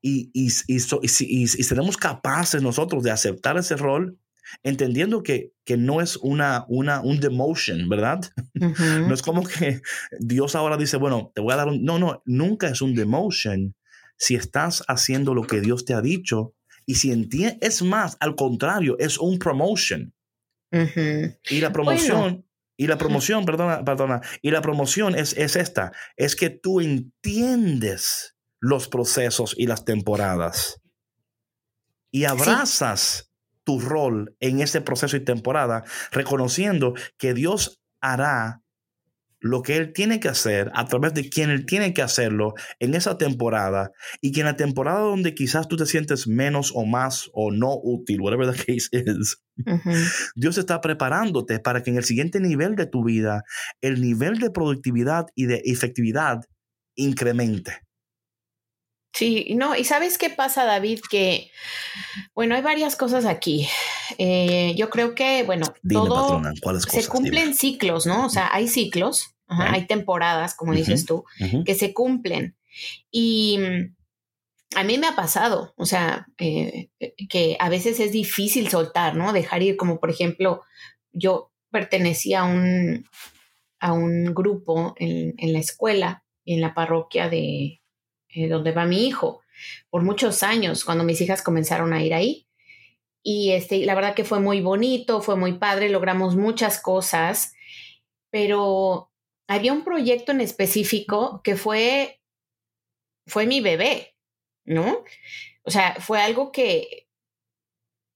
[0.01, 4.17] y, y, y, seremos capaces nosotros de aceptar ese rol
[4.63, 8.21] entendiendo que, que no es una, una, un demotion, ¿verdad?
[8.53, 9.81] no es como que
[10.19, 11.83] Dios ahora dice, bueno, te voy a dar un...
[11.83, 13.75] No, no, nunca es un demotion
[14.17, 16.53] si estás haciendo lo que Dios te ha dicho
[16.85, 20.13] y si entiendes, es más, al contrario, es un promotion.
[21.49, 22.45] Y la promoción,
[22.75, 28.35] y la promoción, perdona, perdona, y la promoción es, es esta, es que tú entiendes
[28.59, 30.81] los procesos y las temporadas.
[32.11, 33.31] Y abrazas
[33.63, 38.62] tu rol en ese proceso y temporada, reconociendo que Dios hará
[39.43, 42.95] lo que Él tiene que hacer a través de quien Él tiene que hacerlo en
[42.95, 47.29] esa temporada y que en la temporada donde quizás tú te sientes menos o más
[47.33, 49.43] o no útil, whatever the case is,
[50.35, 53.43] Dios está preparándote para que en el siguiente nivel de tu vida,
[53.81, 56.39] el nivel de productividad y de efectividad
[56.95, 57.81] incremente.
[59.13, 61.51] Sí, no, y sabes qué pasa, David, que,
[62.33, 63.67] bueno, hay varias cosas aquí.
[64.17, 66.41] Eh, yo creo que, bueno, todo
[66.87, 68.25] se cumplen ciclos, ¿no?
[68.25, 71.25] O sea, hay ciclos, hay temporadas, como dices tú,
[71.65, 72.55] que se cumplen.
[73.11, 73.95] Y mm,
[74.75, 76.89] a mí me ha pasado, o sea, eh,
[77.29, 79.33] que a veces es difícil soltar, ¿no?
[79.33, 80.63] Dejar ir, como por ejemplo,
[81.11, 83.05] yo pertenecía a un,
[83.79, 87.81] a un grupo en, en la escuela, en la parroquia de,
[88.35, 89.41] eh, donde va mi hijo,
[89.89, 92.47] por muchos años, cuando mis hijas comenzaron a ir ahí.
[93.23, 97.53] Y este, la verdad que fue muy bonito, fue muy padre, logramos muchas cosas,
[98.29, 99.11] pero
[99.47, 102.21] había un proyecto en específico que fue,
[103.25, 104.15] fue mi bebé,
[104.65, 105.03] ¿no?
[105.63, 107.07] O sea, fue algo que,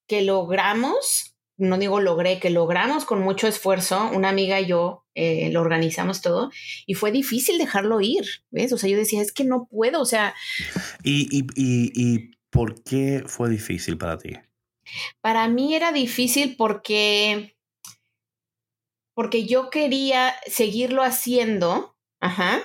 [0.07, 5.49] que logramos no digo logré, que logramos con mucho esfuerzo, una amiga y yo eh,
[5.51, 6.51] lo organizamos todo
[6.85, 8.71] y fue difícil dejarlo ir, ¿ves?
[8.73, 10.35] O sea, yo decía, es que no puedo, o sea...
[11.03, 14.33] ¿Y, y, y, y por qué fue difícil para ti?
[15.21, 17.55] Para mí era difícil porque,
[19.13, 22.61] porque yo quería seguirlo haciendo, ajá,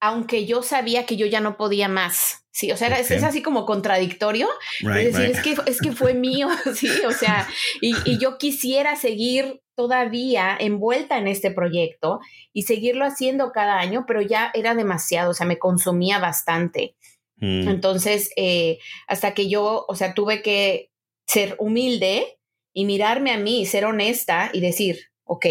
[0.00, 2.44] aunque yo sabía que yo ya no podía más.
[2.50, 4.48] Sí, o sea, es, así como contradictorio.
[4.80, 7.46] es decir, es, que, es que fue mío, sí, o sea,
[7.82, 12.20] y, y, yo quisiera seguir todavía envuelta en este proyecto
[12.54, 16.96] y seguirlo haciendo cada año, pero ya era demasiado, o sea, me consumía bastante.
[17.36, 17.68] Mm.
[17.68, 20.90] Entonces, eh, hasta que yo, o sea, tuve que
[21.26, 22.38] ser humilde
[22.72, 25.46] y mirarme a mí, ser honesta y decir, ok,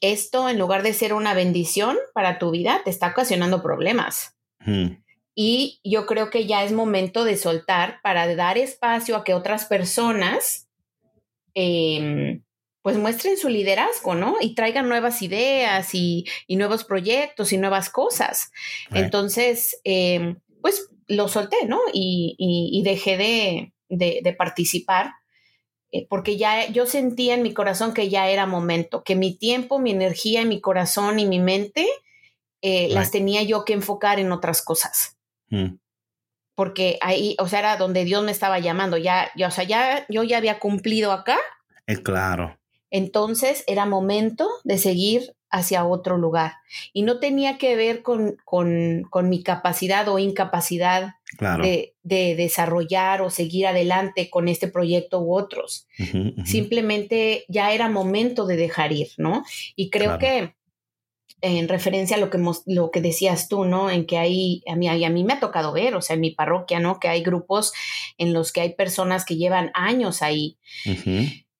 [0.00, 4.36] esto en lugar de ser una bendición para tu vida, te está ocasionando problemas.
[5.34, 9.64] Y yo creo que ya es momento de soltar para dar espacio a que otras
[9.64, 10.68] personas
[11.54, 12.42] em,
[12.82, 14.36] pues muestren su liderazgo, ¿no?
[14.40, 18.50] Y traigan nuevas ideas y, nuevos proyectos y nuevas cosas.
[18.90, 21.80] Entonces, em, pues lo solté, ¿no?
[21.92, 23.16] Y, dejé
[23.88, 25.12] de, participar
[25.92, 29.78] eh, porque ya yo sentía en mi corazón que ya era momento, que mi tiempo,
[29.78, 31.86] mi energía, mi corazón y mi mente
[32.62, 35.18] eh, las tenía yo que enfocar en otras cosas.
[35.50, 35.76] Mm.
[36.54, 38.96] Porque ahí, o sea, era donde Dios me estaba llamando.
[38.96, 41.38] Ya, ya, o sea, ya yo ya había cumplido acá.
[41.86, 42.58] Es claro.
[42.90, 46.54] Entonces era momento de seguir hacia otro lugar.
[46.92, 53.22] Y no tenía que ver con, con, con mi capacidad o incapacidad de, de, desarrollar
[53.22, 55.86] o seguir adelante con este proyecto u otros.
[56.44, 59.44] Simplemente ya era momento de dejar ir, ¿no?
[59.76, 60.54] Y creo que
[61.42, 63.90] en referencia a lo que, lo que decías tú, ¿no?
[63.90, 66.30] En que hay, a mí, a mí me ha tocado ver, o sea, en mi
[66.30, 66.98] parroquia, ¿no?
[67.00, 67.72] Que hay grupos
[68.16, 70.56] en los que hay personas que llevan años ahí,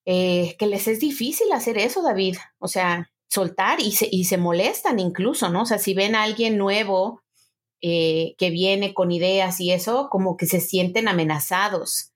[0.07, 4.37] eh, que les es difícil hacer eso, David, o sea, soltar y se, y se
[4.37, 5.63] molestan incluso, ¿no?
[5.63, 7.23] O sea, si ven a alguien nuevo
[7.81, 12.13] eh, que viene con ideas y eso, como que se sienten amenazados,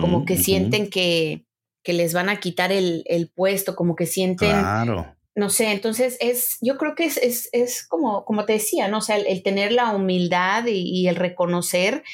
[0.00, 1.44] como que sienten que,
[1.82, 4.50] que, les van a quitar el, el puesto, como que sienten...
[4.50, 8.86] Claro no sé, entonces es, yo creo que es, es, es como, como te decía,
[8.86, 8.98] ¿no?
[8.98, 12.04] O sea, el, tener la humildad y, el reconocer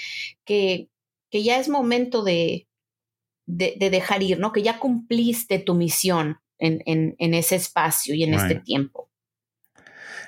[0.44, 0.88] que,
[1.30, 2.66] que, ya es momento de,
[3.46, 4.52] de, dejar ir, ¿no?
[4.52, 9.10] Que ya cumpliste tu misión en, en, en ese espacio y en este tiempo.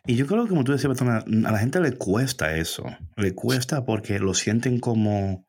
[0.04, 2.84] Y yo creo que como tú decías, a la gente le cuesta eso,
[3.16, 5.46] le cuesta porque lo sienten como,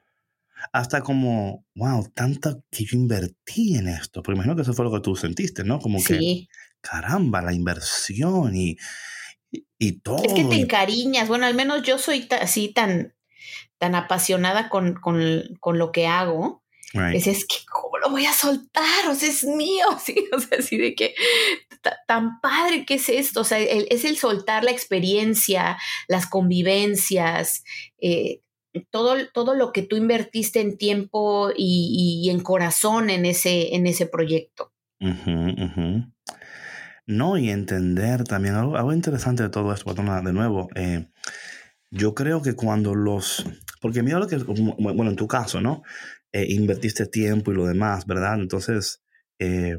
[0.71, 4.21] hasta como, wow, tanto que yo invertí en esto.
[4.21, 5.79] Porque imagino que eso fue lo que tú sentiste, ¿no?
[5.79, 6.47] Como que
[6.81, 8.77] caramba, la inversión y
[9.77, 10.23] y todo.
[10.23, 11.27] Es que te encariñas.
[11.27, 13.13] Bueno, al menos yo soy así tan,
[13.77, 16.62] tan apasionada con, con, lo que hago.
[16.93, 19.07] Es, es que, ¿cómo lo voy a soltar?
[19.09, 20.27] O sea, es mío, ¿sí?
[20.31, 21.15] O sea, así de que
[22.07, 23.41] tan padre que es esto.
[23.41, 25.77] O sea, es el soltar la experiencia,
[26.07, 27.63] las convivencias,
[27.99, 28.41] eh,
[28.89, 34.05] todo, todo lo que tú invertiste en tiempo y, en corazón en ese, en ese
[34.05, 34.71] proyecto.
[37.05, 41.07] No, y entender también algo, interesante de todo esto, de nuevo, eh,
[41.91, 43.45] yo creo que cuando los,
[43.81, 45.83] porque mira lo que, bueno, en tu caso, ¿no?
[46.33, 48.39] Eh, invertiste tiempo y lo demás, ¿verdad?
[48.39, 49.03] Entonces,
[49.37, 49.77] eh,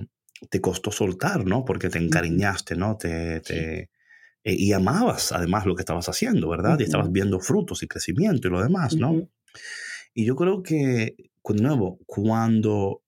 [0.51, 1.64] te costó soltar, ¿no?
[1.64, 2.97] Porque te encariñaste, ¿no?
[2.97, 3.90] Te, te
[4.45, 6.79] y amabas además lo que estabas haciendo, ¿verdad?
[6.79, 9.29] Y estabas viendo frutos y crecimiento y lo demás, ¿no?
[10.12, 11.17] Y yo creo que,
[11.49, 13.03] de nuevo, cuando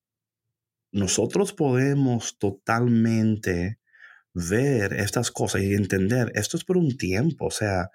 [0.92, 3.78] nosotros podemos totalmente
[4.32, 7.90] ver estas cosas y entender, esto es por un tiempo, o sea,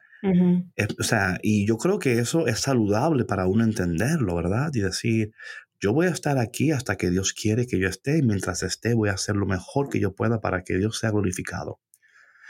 [1.00, 4.72] o sea, y yo creo que eso es saludable para uno entenderlo, ¿verdad?
[4.74, 5.32] Y decir,
[5.80, 8.94] yo voy a estar aquí hasta que Dios quiere que yo esté y mientras esté
[8.94, 11.80] voy a hacer lo mejor que yo pueda para que Dios sea glorificado.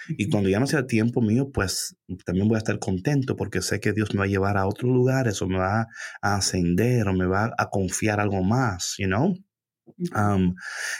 [0.09, 3.79] Y cuando ya no sea tiempo mío, pues también voy a estar contento porque sé
[3.79, 5.87] que Dios me va a llevar a otros lugares o me va
[6.21, 9.35] a ascender o me va a confiar algo más, you know?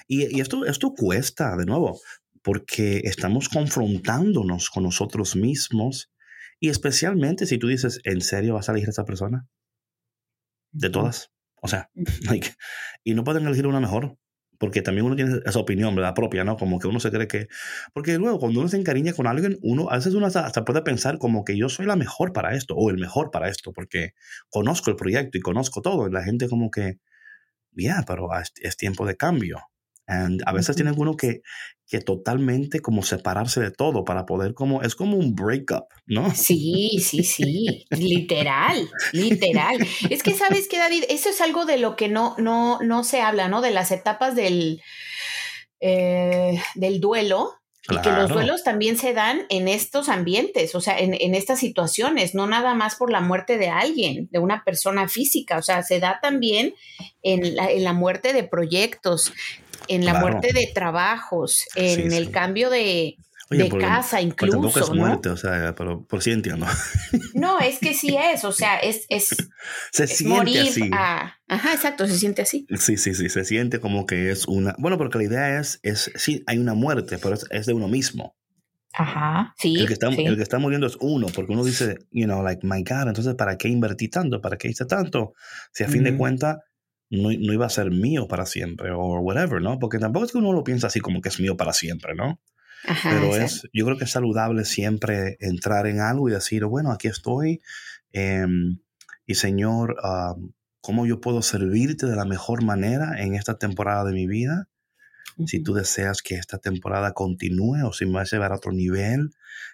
[0.08, 2.00] y, y esto, esto cuesta, de nuevo,
[2.44, 6.12] porque estamos confrontándonos con nosotros mismos
[6.62, 9.48] y especialmente si tú dices, ¿en serio vas a elegir a esa persona?
[10.72, 11.32] De todas.
[11.60, 11.90] O sea,
[13.04, 14.20] y no pueden elegir una mejor,
[14.60, 16.14] porque también uno tiene esa opinión, ¿verdad?
[16.14, 16.58] Propia, ¿no?
[16.58, 17.48] Como que uno se cree que...
[17.94, 21.18] Porque luego, cuando uno se encariña con alguien, uno a veces uno hasta, puede pensar
[21.18, 24.14] como que yo soy la mejor para esto, o el mejor para esto, porque
[24.50, 27.00] conozco el proyecto y conozco todo, y la gente como que,
[27.72, 28.30] ya, pero
[28.62, 29.58] es tiempo de cambio.
[30.12, 31.42] And a veces tiene uno que,
[31.88, 36.36] que totalmente como separarse de todo para poder como, es como un breakup, ¿no?
[36.36, 39.78] Sí, sí, sí, literal, literal.
[40.10, 43.22] Es que sabes que David, eso es algo de lo que no, no, no se
[43.22, 43.62] habla, ¿no?
[43.62, 44.82] De las etapas del,
[45.80, 47.54] eh, del duelo.
[47.90, 51.60] Y que los duelos también se dan en estos ambientes, o sea, en, en, estas
[51.60, 55.82] situaciones, no nada más por la muerte de alguien, de una persona física, o sea,
[55.82, 56.76] se da también
[57.24, 59.34] en la, en la muerte de proyectos,
[59.96, 63.18] en la muerte de trabajos, en el cambio de,
[63.80, 64.54] casa incluso.
[64.54, 66.66] tampoco es muerte, o sea, pero por sí entiendo.
[67.34, 69.36] No, es que sí es, o sea, es, es,
[69.92, 70.90] se siente así.
[70.94, 72.66] ajá, exacto, se siente así.
[72.78, 76.12] Sí, sí, sí, se siente como que es una, bueno, porque la idea es, es
[76.16, 78.36] sí, hay una muerte, pero es, de uno mismo.
[78.94, 82.26] Ajá, sí el, que está, el que está muriendo es uno, porque uno dice, you
[82.26, 84.42] know, like, my God, entonces, ¿para qué invertí tanto?
[84.42, 85.34] ¿Para qué hice tanto?
[85.74, 86.58] Si a fin de cuentas
[87.12, 89.78] no, iba a ser mío para siempre o whatever, ¿no?
[89.80, 92.40] Porque tampoco es que uno lo piensa así como que es mío para siempre, ¿no?
[93.04, 97.08] Pero es, yo creo que es saludable siempre entrar en algo y decir, bueno, aquí
[97.08, 97.62] estoy
[98.12, 98.80] em,
[99.28, 99.98] y Señor,
[100.80, 104.68] ¿cómo yo puedo servirte de la mejor manera en esta temporada de mi vida?
[105.46, 108.72] Si tú deseas que esta temporada continúe o si me va a llevar a otro
[108.72, 109.32] nivel.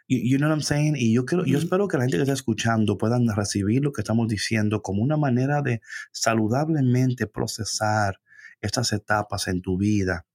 [0.07, 0.95] You, know what I'm saying?
[0.95, 4.01] Y yo, quiero, yo espero que la gente que está escuchando puedan recibir lo que
[4.01, 8.19] estamos diciendo como una manera de saludablemente procesar
[8.61, 10.25] estas etapas en tu vida,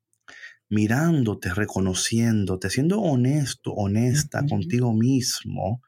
[0.68, 5.82] mirándote, reconociéndote, siendo honesto, honesta contigo mismo,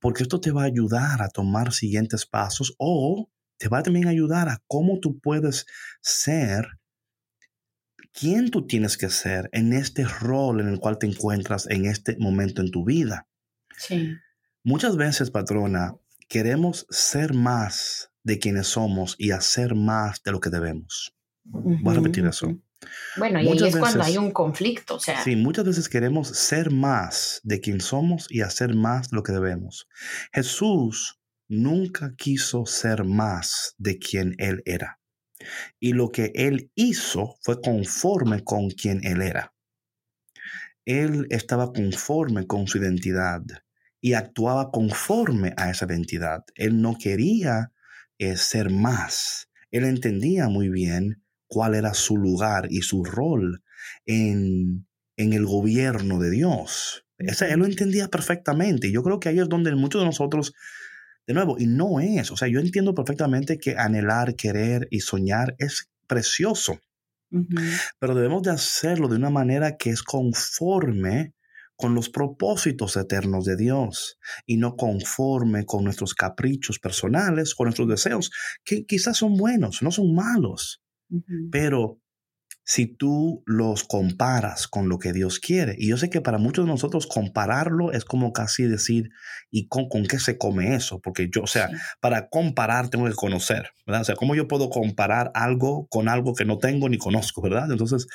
[0.00, 4.10] porque esto te va a ayudar a tomar siguientes pasos o te va también a
[4.10, 5.66] ayudar a cómo tú puedes
[6.00, 6.79] ser
[8.12, 12.16] quién tú tienes que ser en este rol en el cual te encuentras en este
[12.18, 13.28] momento en tu vida.
[13.76, 14.14] Sí.
[14.62, 15.96] Muchas veces, patrona,
[16.28, 21.14] queremos ser más de quienes somos y hacer más de lo que debemos.
[21.44, 22.60] Voy a repetir eso.
[23.16, 25.22] Bueno, y ahí es cuando hay un conflicto, o sea.
[25.22, 29.32] Sí, muchas veces queremos ser más de quien somos y hacer más de lo que
[29.32, 29.88] debemos.
[30.32, 34.99] Jesús nunca quiso ser más de quien él era.
[35.78, 39.54] Y lo que él hizo fue conforme con quien él era.
[40.84, 43.42] Él estaba conforme con su identidad
[44.00, 46.44] y actuaba conforme a esa identidad.
[46.54, 47.72] Él no quería
[48.18, 49.48] eh, ser más.
[49.70, 53.62] Él entendía muy bien cuál era su lugar y su rol
[54.06, 54.86] en,
[55.16, 57.04] en el gobierno de Dios.
[57.18, 58.90] él lo entendía perfectamente.
[58.90, 60.54] Yo creo que ahí es donde muchos de nosotros
[61.30, 65.54] de nuevo, y no es, o sea, yo entiendo perfectamente que anhelar, querer y soñar
[65.58, 66.80] es precioso,
[68.00, 71.34] pero debemos de hacerlo de una manera que es conforme
[71.76, 77.86] con los propósitos eternos de Dios y no conforme con nuestros caprichos personales, con nuestros
[77.86, 78.32] deseos,
[78.64, 80.82] que quizás son buenos, no son malos,
[81.52, 82.00] pero
[82.70, 85.74] si tú los comparas con lo que Dios quiere.
[85.76, 89.10] Y yo sé que para muchos de nosotros compararlo es como casi decir,
[89.50, 91.00] ¿y con, con qué se come eso?
[91.00, 91.68] Porque yo, o sea,
[91.98, 94.02] para comparar tengo que conocer, ¿verdad?
[94.02, 97.72] O sea, ¿cómo yo puedo comparar algo con algo que no tengo ni conozco, ¿verdad?
[97.72, 98.06] Entonces,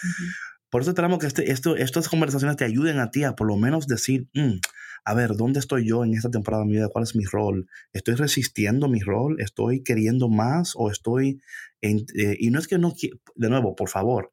[0.69, 3.57] por eso esperamos que este, esto, estas conversaciones te ayuden a ti a por lo
[3.57, 4.59] menos decir, mm,
[5.03, 6.87] a ver, ¿dónde estoy yo en esta temporada de mi vida?
[6.87, 7.67] ¿Cuál es mi rol?
[7.91, 9.41] ¿Estoy resistiendo mi rol?
[9.41, 10.75] ¿Estoy queriendo más?
[10.77, 11.41] ¿O estoy...
[11.81, 12.93] En, eh, y no es que no...
[13.35, 14.31] De nuevo, por favor,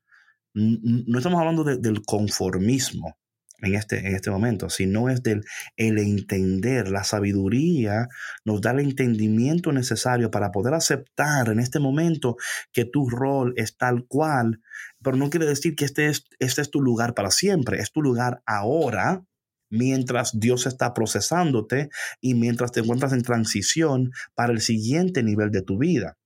[0.54, 3.16] no estamos hablando del conformismo
[3.62, 5.44] en este, en este momento, sino es del
[5.76, 8.08] el entender, la sabiduría
[8.44, 12.36] nos da el entendimiento necesario para poder aceptar en este momento
[12.72, 14.60] que tu rol es tal cual,
[15.02, 18.02] pero no quiere decir que este es, este es tu lugar para siempre, es tu
[18.02, 19.24] lugar ahora,
[19.70, 21.88] mientras Dios está procesándote
[22.20, 26.18] y mientras te encuentras en transición para el siguiente nivel de tu vida.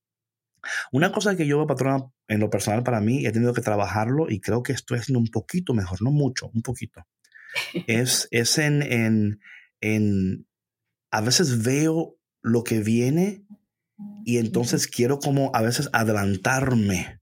[0.93, 4.31] Una cosa que yo veo, patrona, en lo personal para mí, he tenido que trabajarlo
[4.31, 7.07] y creo que estoy haciendo un poquito mejor, no mucho, un poquito.
[7.87, 9.41] es, es en, en,
[9.81, 10.47] en,
[11.11, 13.45] a veces veo lo que viene
[14.25, 17.21] y entonces quiero como a veces adelantarme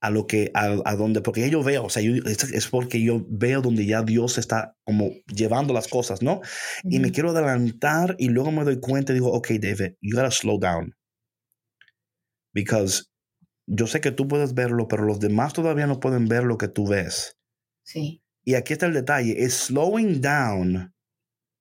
[0.00, 3.60] a lo que, a, a, donde, porque yo veo, o sea, es, porque yo veo
[3.62, 6.40] donde ya Dios está como llevando las cosas, ¿no?
[6.84, 10.30] Y me quiero adelantar y luego me doy cuenta y digo, ok, David, you gotta
[10.30, 10.94] slow down.
[12.58, 13.04] Because
[13.68, 16.66] yo sé que tú puedes verlo, pero los demás todavía no pueden ver lo que
[16.66, 17.38] tú ves.
[17.84, 18.20] Sí.
[18.44, 20.92] Y aquí está el detalle, es slowing down,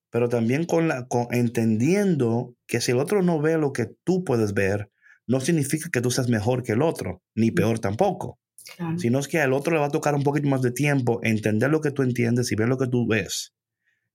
[0.10, 4.24] pero también con la, con, entendiendo que si el otro no ve lo que tú
[4.24, 4.90] puedes ver,
[5.28, 8.40] no significa que tú seas mejor que el otro, ni peor tampoco.
[8.76, 8.98] Claro.
[8.98, 11.70] Sino es que al otro le va a tocar un poquito más de tiempo entender
[11.70, 13.54] lo que tú entiendes y ver lo que tú ves.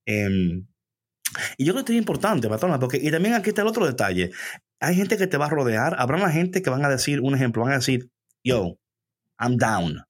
[0.09, 0.67] Um,
[1.57, 4.33] y yo creo que es importante, patrona, porque y también aquí está el otro detalle
[4.83, 7.35] hay gente que te va a rodear, habrá una gente que van a decir, un
[7.35, 8.11] ejemplo, van a decir,
[8.45, 8.79] yo,
[9.39, 10.03] I'm down.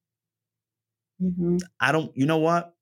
[1.21, 2.75] I don't, you know what?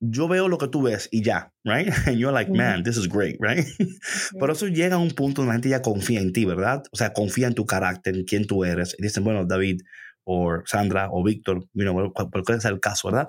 [0.00, 1.88] Yo veo lo que tú ves y ya, right?
[2.06, 3.66] And you're like, man, this is great, right?
[4.38, 6.84] Por eso llega a un punto donde la gente ya confía en ti, ¿verdad?
[6.92, 8.94] O sea, confía en tu carácter, en quién tú eres.
[8.98, 9.80] Y dicen, bueno, David,
[10.24, 13.28] o Sandra, o Víctor, you know, cualquier sea el caso, ¿verdad?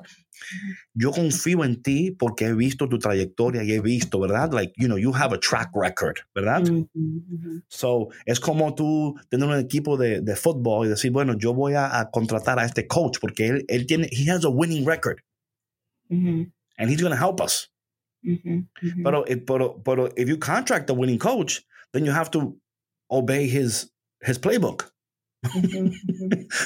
[0.94, 4.54] Yo confío en ti porque he visto tu trayectoria y he visto, ¿verdad?
[4.54, 6.62] Like, you know, you have a track record, ¿verdad?
[6.62, 7.64] Mm -hmm.
[7.68, 11.74] So, es como tú tener un equipo de, de fútbol y decir, bueno, yo voy
[11.74, 15.20] a, a, contratar a este coach porque él, él tiene, he has a winning record.
[16.10, 16.52] Mm -hmm.
[16.78, 17.72] And he's going to help us.
[18.24, 18.68] Mm -hmm.
[19.04, 22.58] Pero, pero, pero, if you contract a winning coach, then you have to
[23.08, 23.92] obey his,
[24.22, 24.95] his playbook.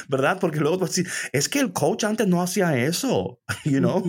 [0.08, 0.38] ¿Verdad?
[0.40, 1.02] Porque luego pues,
[1.32, 4.02] es que el coach antes no hacía eso, you know?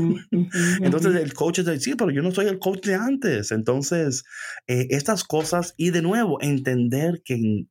[0.82, 3.52] Entonces el coach es decir, pero yo no soy el coach de antes.
[3.52, 4.24] Entonces,
[4.68, 7.66] eh, estas cosas, y de nuevo, entender que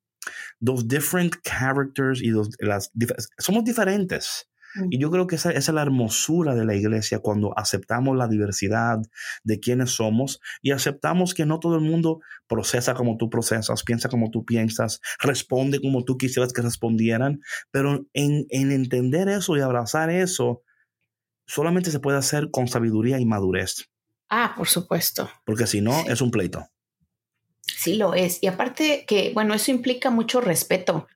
[0.61, 2.93] los different characters y los, las,
[3.39, 4.50] somos diferentes.
[4.91, 8.29] Y yo creo que esa, esa, es la hermosura de la iglesia cuando aceptamos la
[8.29, 8.99] diversidad
[9.43, 14.09] de quienes somos y aceptamos que no todo el mundo procesa como tú procesas, piensa
[14.09, 17.41] como tú piensas, responde como tú quisieras que respondieran,
[17.71, 20.63] pero en, en entender eso y abrazar eso,
[21.47, 23.91] solamente se puede hacer con sabiduría y madurez.
[24.29, 25.29] Ah, por supuesto.
[25.45, 26.09] Porque si no, sí.
[26.09, 26.69] es un pleito.
[27.63, 28.43] Sí, lo es.
[28.43, 31.09] Y aparte que, bueno, eso implica mucho respeto.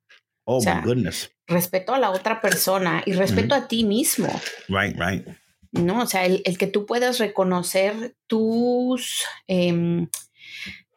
[0.45, 1.32] Oh, o sea, my goodness.
[1.47, 3.64] Respeto a la otra persona y respeto mm -hmm.
[3.64, 4.40] a ti mismo.
[4.68, 5.26] Right, right.
[5.72, 10.07] No, o sea, el, el que tú puedas reconocer tus, eh,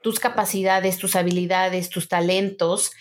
[0.04, 2.92] tus capacidades, tus habilidades, tus talentos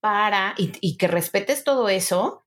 [0.00, 2.44] para, y, y, que respetes todo eso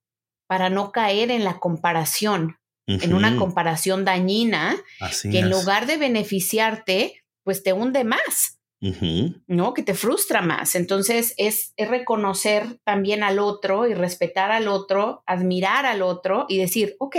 [0.48, 3.04] para no caer en la comparación, uh -huh.
[3.04, 5.44] en una comparación dañina Así que es.
[5.44, 8.59] en lugar de beneficiarte, pues te hunde más.
[8.82, 9.44] Uh -huh.
[9.48, 9.74] ¿no?
[9.74, 10.76] Que te frustra más.
[10.76, 16.58] Entonces es, es, reconocer también al otro y respetar al otro, admirar al otro y
[16.58, 17.18] decir, ok,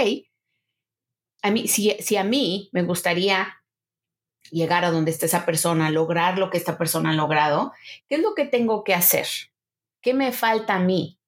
[1.43, 3.61] a mí, si, si a mí me gustaría
[4.51, 7.73] llegar a donde está esa persona, lograr lo que esta persona ha logrado,
[8.09, 9.27] ¿qué es lo que tengo que hacer?
[10.01, 11.19] ¿Qué me falta a mí?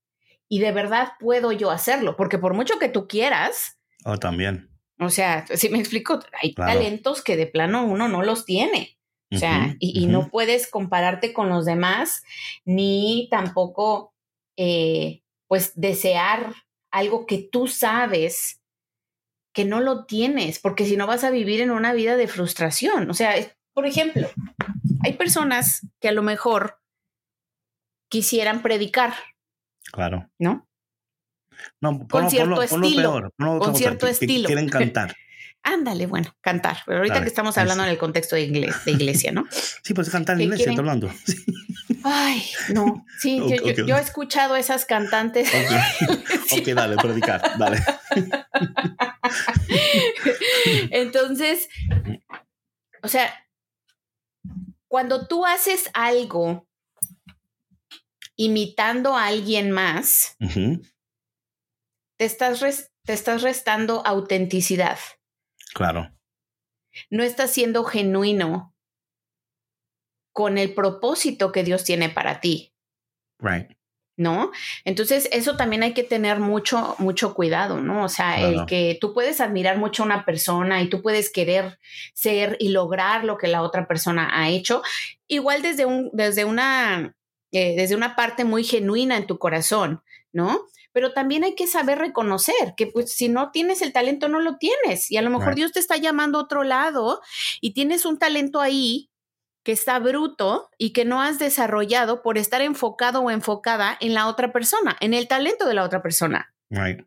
[0.49, 3.78] Y de verdad puedo yo hacerlo, porque por mucho que tú quieras.
[4.05, 4.70] Oh, también.
[4.99, 6.72] O sea, si me explico, hay claro.
[6.72, 8.99] talentos que de plano uno no los tiene.
[9.33, 10.12] O sea, uh -huh, y, y uh -huh.
[10.12, 12.22] no puedes compararte con los demás,
[12.64, 14.14] ni tampoco,
[14.57, 16.55] eh, pues, desear
[16.91, 18.61] algo que tú sabes
[19.55, 23.11] que no lo tienes, porque si no vas a vivir en una vida de frustración.
[23.11, 23.35] O sea,
[23.74, 24.28] por ejemplo,
[25.03, 26.78] hay personas que a lo mejor
[28.09, 29.14] quisieran predicar.
[29.93, 30.30] Claro.
[30.39, 30.68] ¿No?
[31.80, 33.33] No, con ponlo, cierto ponlo, estilo.
[33.37, 34.47] Peor, con cierto estilo.
[34.47, 35.14] Quieren cantar.
[35.64, 36.78] Ándale, bueno, cantar.
[36.86, 37.88] Pero ahorita Dale, que estamos hablando sí.
[37.88, 39.46] en el contexto de, iglesia, de iglesia ¿no?
[39.82, 40.86] Sí, pues cantar en iglesia, quieren...
[40.86, 42.02] estoy hablando.
[42.04, 42.42] Ay,
[42.74, 43.40] no, sí,
[43.86, 45.48] yo, he escuchado esas cantantes.
[46.50, 47.80] ok, dale, predicar, dale.
[50.90, 51.68] Entonces,
[53.02, 53.32] o sea,
[54.88, 56.66] cuando tú haces algo
[58.34, 60.36] imitando a alguien más,
[62.16, 64.98] te, estás te estás restando autenticidad.
[65.74, 66.12] Claro.
[67.10, 68.74] No estás siendo genuino
[70.32, 72.74] con el propósito que Dios tiene para ti.
[73.38, 73.70] Right.
[74.16, 74.52] ¿No?
[74.84, 78.04] Entonces, eso también hay que tener mucho, mucho cuidado, ¿no?
[78.04, 81.78] O sea, el que tú puedes admirar mucho a una persona y tú puedes querer
[82.12, 84.82] ser y lograr lo que la otra persona ha hecho,
[85.28, 87.16] igual desde, un, desde, una,
[87.52, 90.66] eh, desde una parte muy genuina en tu corazón, ¿no?
[90.93, 94.59] Pero también hay que saber reconocer que pues si no tienes el talento no lo
[94.59, 97.20] tienes y a lo mejor Dios te está llamando a otro lado
[97.61, 99.11] y tienes un talento ahí
[99.64, 104.26] que está bruto y que no has desarrollado por estar enfocado o enfocada en la
[104.26, 106.53] otra persona, en el talento de la otra persona.
[106.70, 107.07] Right.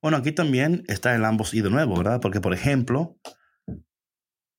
[0.00, 2.20] Bueno, aquí también está el ambos y de nuevo, ¿verdad?
[2.20, 3.16] Porque, por ejemplo,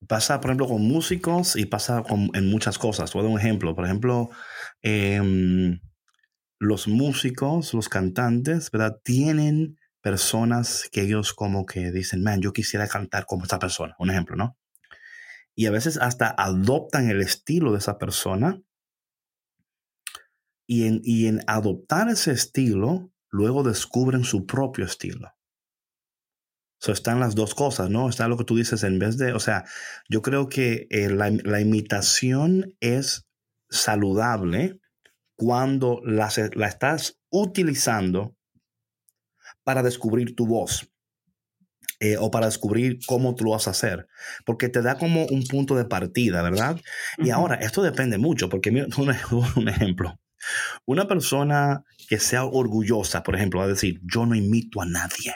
[0.07, 2.03] pasa, por ejemplo, con músicos y pasa
[2.33, 3.11] en muchas cosas.
[3.13, 3.75] Voy a dar un ejemplo.
[3.75, 4.29] Por ejemplo,
[4.81, 5.79] em,
[6.63, 8.99] los músicos, los cantantes, ¿verdad?
[9.03, 13.95] Tienen personas que ellos como que dicen, man, yo quisiera cantar como esa persona.
[13.99, 14.57] Un ejemplo, ¿no?
[15.55, 18.61] y a veces hasta adoptan el estilo de esa persona.
[20.65, 25.33] Y en, y en adoptar ese estilo, luego descubren su propio estilo.
[26.79, 28.09] So, están las dos cosas, ¿no?
[28.09, 29.65] Está lo que tú dices en vez de, o sea,
[30.09, 33.25] yo creo que eh, la, la, imitación es
[33.69, 34.79] saludable
[35.43, 38.33] cuando la, la estás utilizando
[39.65, 40.89] para descubrir tu voz.
[41.99, 44.07] Eh, o para descubrir cómo tú lo vas a hacer,
[44.45, 46.81] porque te da como un punto de partida, ¿verdad?
[47.17, 49.15] Y ahora, esto depende mucho, porque mira, un,
[49.55, 50.19] un ejemplo.
[50.85, 55.35] Una persona que sea orgullosa, por ejemplo, va a decir, yo no imito a nadie.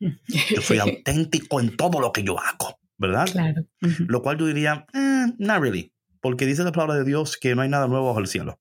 [0.00, 3.28] Yo soy auténtico en todo lo que yo hago, ¿verdad?
[3.30, 3.66] Claro.
[3.80, 5.92] Lo cual yo diría, eh, not really,
[6.22, 8.58] porque dice la palabra de Dios que no hay nada nuevo bajo el cielo.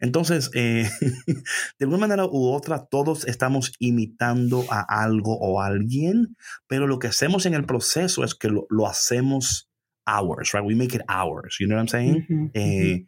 [0.00, 0.88] Entonces, eh,
[1.78, 6.36] de alguna manera u otra, todos estamos imitando a algo o a alguien,
[6.66, 9.68] pero lo que hacemos en el proceso es que lo, lo hacemos
[10.06, 10.64] ours, right?
[10.64, 12.50] We make it ours, you know what I'm saying?
[12.54, 13.06] eh,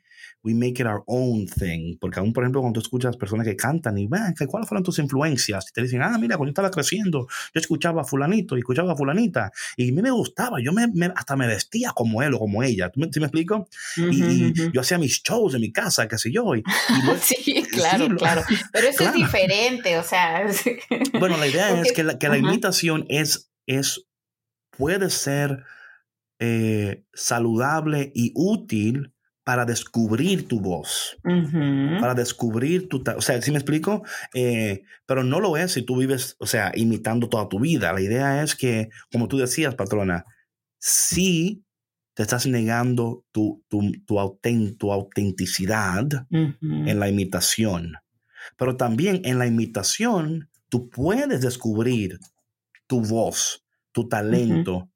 [0.49, 1.99] we make it our own thing.
[2.01, 4.99] Porque aún, por ejemplo, cuando tú escuchas personas que cantan y, ven, ¿cuáles fueron tus
[4.99, 5.67] influencias?
[5.69, 8.93] Y te dicen, ah, mira, cuando yo estaba creciendo, yo escuchaba a fulanito y escuchaba
[8.93, 9.53] a fulanita.
[9.77, 12.89] Y a mí me gustaba, yo me, hasta me vestía como él o como ella.
[12.91, 13.69] ¿Tú me, me explico?
[13.97, 16.55] y, yo hacía mis shows en mi casa, qué sé yo.
[16.55, 16.63] Y,
[17.21, 18.43] sí, claro, claro.
[18.73, 20.47] Pero eso es diferente, o sea.
[21.21, 24.07] bueno, la idea es que la, que la imitación es, es,
[24.71, 25.65] puede ser
[26.41, 29.13] eh, saludable y útil
[29.49, 33.03] para descubrir tu voz, para descubrir tu...
[33.17, 34.05] O sea, ¿sí me explico?
[34.35, 37.95] Eh, pero no lo es si tú vives, o sea, imitando toda tu vida.
[37.95, 40.27] La idea es que, como tú decías, patrona,
[40.79, 41.65] sí
[42.13, 44.21] te estás negando tu, tu, tu,
[44.93, 47.95] autenticidad en la imitación,
[48.59, 52.19] pero también en la imitación tú puedes descubrir
[52.87, 54.91] tu voz, tu talento,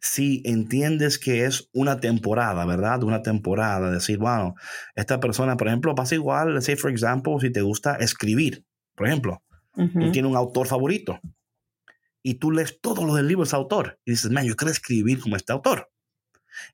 [0.00, 3.02] si entiendes que es una temporada, ¿verdad?
[3.02, 4.54] Una temporada, decir, bueno,
[4.94, 9.42] esta persona, por ejemplo, pasa igual, say, for example, si te gusta escribir, por ejemplo,
[9.74, 11.20] tú tienes un autor favorito
[12.22, 14.72] y tú lees todo lo del libro de ese autor y dices, man, yo quiero
[14.72, 15.90] escribir como este autor.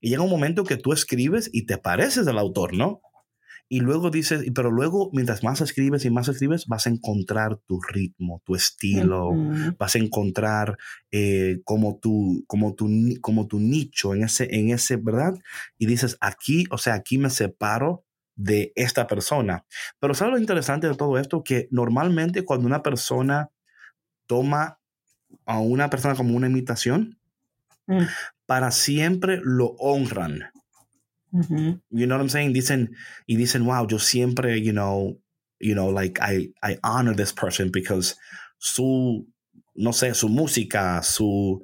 [0.00, 3.00] Y llega un momento que tú escribes y te pareces al autor, ¿no?
[3.68, 7.80] Y luego dices, pero luego mientras más escribes y más escribes, vas a encontrar tu
[7.80, 9.32] ritmo, tu estilo,
[9.78, 10.76] vas a encontrar
[11.10, 12.88] eh, como, tu, como, tu,
[13.20, 15.34] como tu nicho en ese, en ese, ¿verdad?
[15.78, 18.04] Y dices, aquí, o sea, aquí me separo
[18.36, 19.64] de esta persona.
[19.98, 21.42] Pero ¿sabes lo interesante de todo esto?
[21.42, 23.50] Que normalmente cuando una persona
[24.26, 24.78] toma
[25.46, 27.18] a una persona como una imitación,
[27.86, 28.04] mm.
[28.46, 30.53] para siempre lo honran
[31.34, 31.72] Mm-hmm.
[31.90, 32.52] You know what I'm saying?
[32.52, 32.94] Dicen,
[33.28, 35.18] y dicen, wow, yo siempre, you know,
[35.60, 38.14] you know, like I, I honor this person because
[38.58, 39.26] su,
[39.74, 41.60] no sé, su música, su,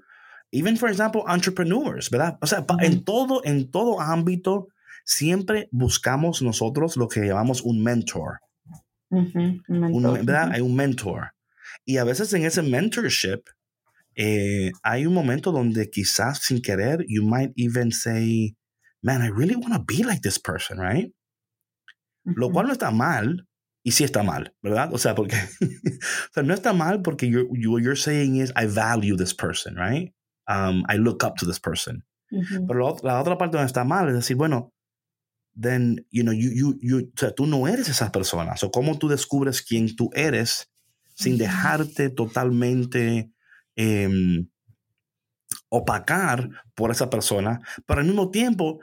[0.53, 2.39] even for example, entrepreneurs, ¿verdad?
[2.43, 2.85] O sea, mm-hmm.
[2.85, 4.69] en todo, en todo ámbito,
[5.05, 8.41] siempre buscamos nosotros lo que llamamos un mentor.
[9.11, 9.63] Mm-hmm.
[9.69, 10.51] Un, ¿verdad?
[10.53, 11.33] Hay un mentor.
[11.85, 13.43] Y a veces en ese mentorship,
[14.17, 18.55] eh, hay un momento donde quizás sin querer, you might even say,
[19.03, 21.13] man, I really want to be like this person, right?
[22.25, 23.47] Lo cual no está mal,
[23.83, 24.93] y sí está mal, ¿verdad?
[24.93, 28.67] O sea, porque, o sea, no está mal porque you're, what you're saying is, I
[28.67, 30.13] value this person, right?
[30.49, 32.05] Um, I look up to this person.
[32.69, 34.73] Pero la, otra parte donde está mal es decir, bueno,
[35.61, 38.55] then, you know, you, you, you, o sea, tú no eres esa persona.
[38.63, 40.71] O ¿cómo tú descubres quién tú eres
[41.17, 43.33] sin dejarte totalmente
[43.75, 44.49] em,
[45.71, 48.81] opacar por esa persona, pero al mismo tiempo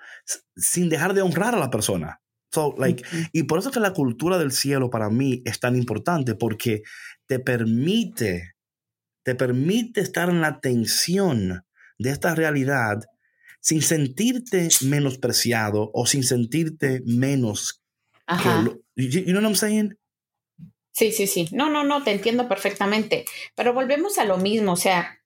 [0.56, 2.22] sin dejar de honrar a la persona?
[2.52, 6.34] So, like, Y por eso que la cultura del cielo para mí es tan importante,
[6.34, 6.82] porque
[7.28, 8.56] te permite,
[9.24, 11.66] te permite estar en la tensión
[12.00, 13.02] de esta realidad
[13.60, 17.84] sin sentirte menospreciado o sin sentirte menos.
[18.26, 18.64] Ajá.
[18.96, 19.98] Que you, know what I'm saying?
[20.94, 21.50] Sí, sí, sí.
[21.52, 23.26] No, no, no, te entiendo perfectamente.
[23.56, 25.17] Pero volvemos a lo mismo, o sea,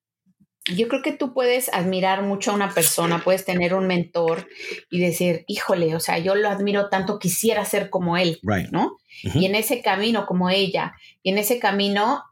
[0.70, 4.48] yo creo que tú puedes admirar mucho a una persona, puedes tener un mentor
[4.92, 8.40] y decir, híjole, o sea, yo lo admiro tanto, quisiera ser como él,
[8.72, 8.98] ¿no?
[9.24, 10.94] Y en ese camino, como ella,
[11.24, 12.24] y en ese camino,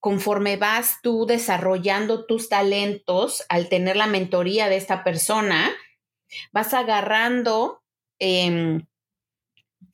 [0.00, 5.70] conforme vas tú desarrollando tus talentos, al tener la mentoría de esta persona,
[6.52, 7.82] vas agarrando
[8.18, 8.86] em,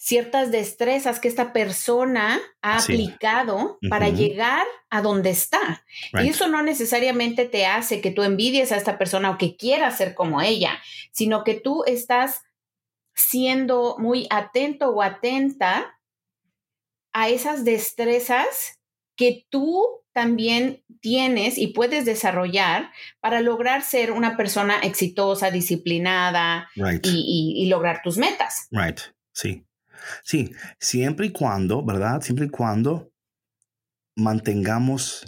[0.03, 5.85] ciertas destrezas que esta persona ha aplicado para llegar a donde está.
[6.15, 9.99] Y eso no necesariamente te hace que tú envidies a esta persona o que quieras
[9.99, 10.81] ser como ella,
[11.13, 12.41] sino que tú estás
[13.15, 15.99] siendo muy atento o atenta
[17.13, 18.81] a esas destrezas
[19.17, 22.91] que tú también tienes y puedes desarrollar
[23.21, 26.71] para lograr ser una persona exitosa, disciplinada
[27.03, 28.67] y, y, lograr tus metas.
[28.71, 28.99] Right,
[29.33, 29.67] sí.
[30.23, 32.21] Sí, siempre y cuando, ¿verdad?
[32.23, 33.13] Siempre y cuando
[34.17, 35.27] mantengamos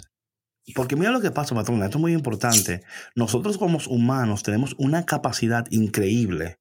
[0.75, 2.81] porque mira lo que pasa, patrón, esto es muy importante.
[3.15, 6.59] Nosotros como humanos tenemos una capacidad increíble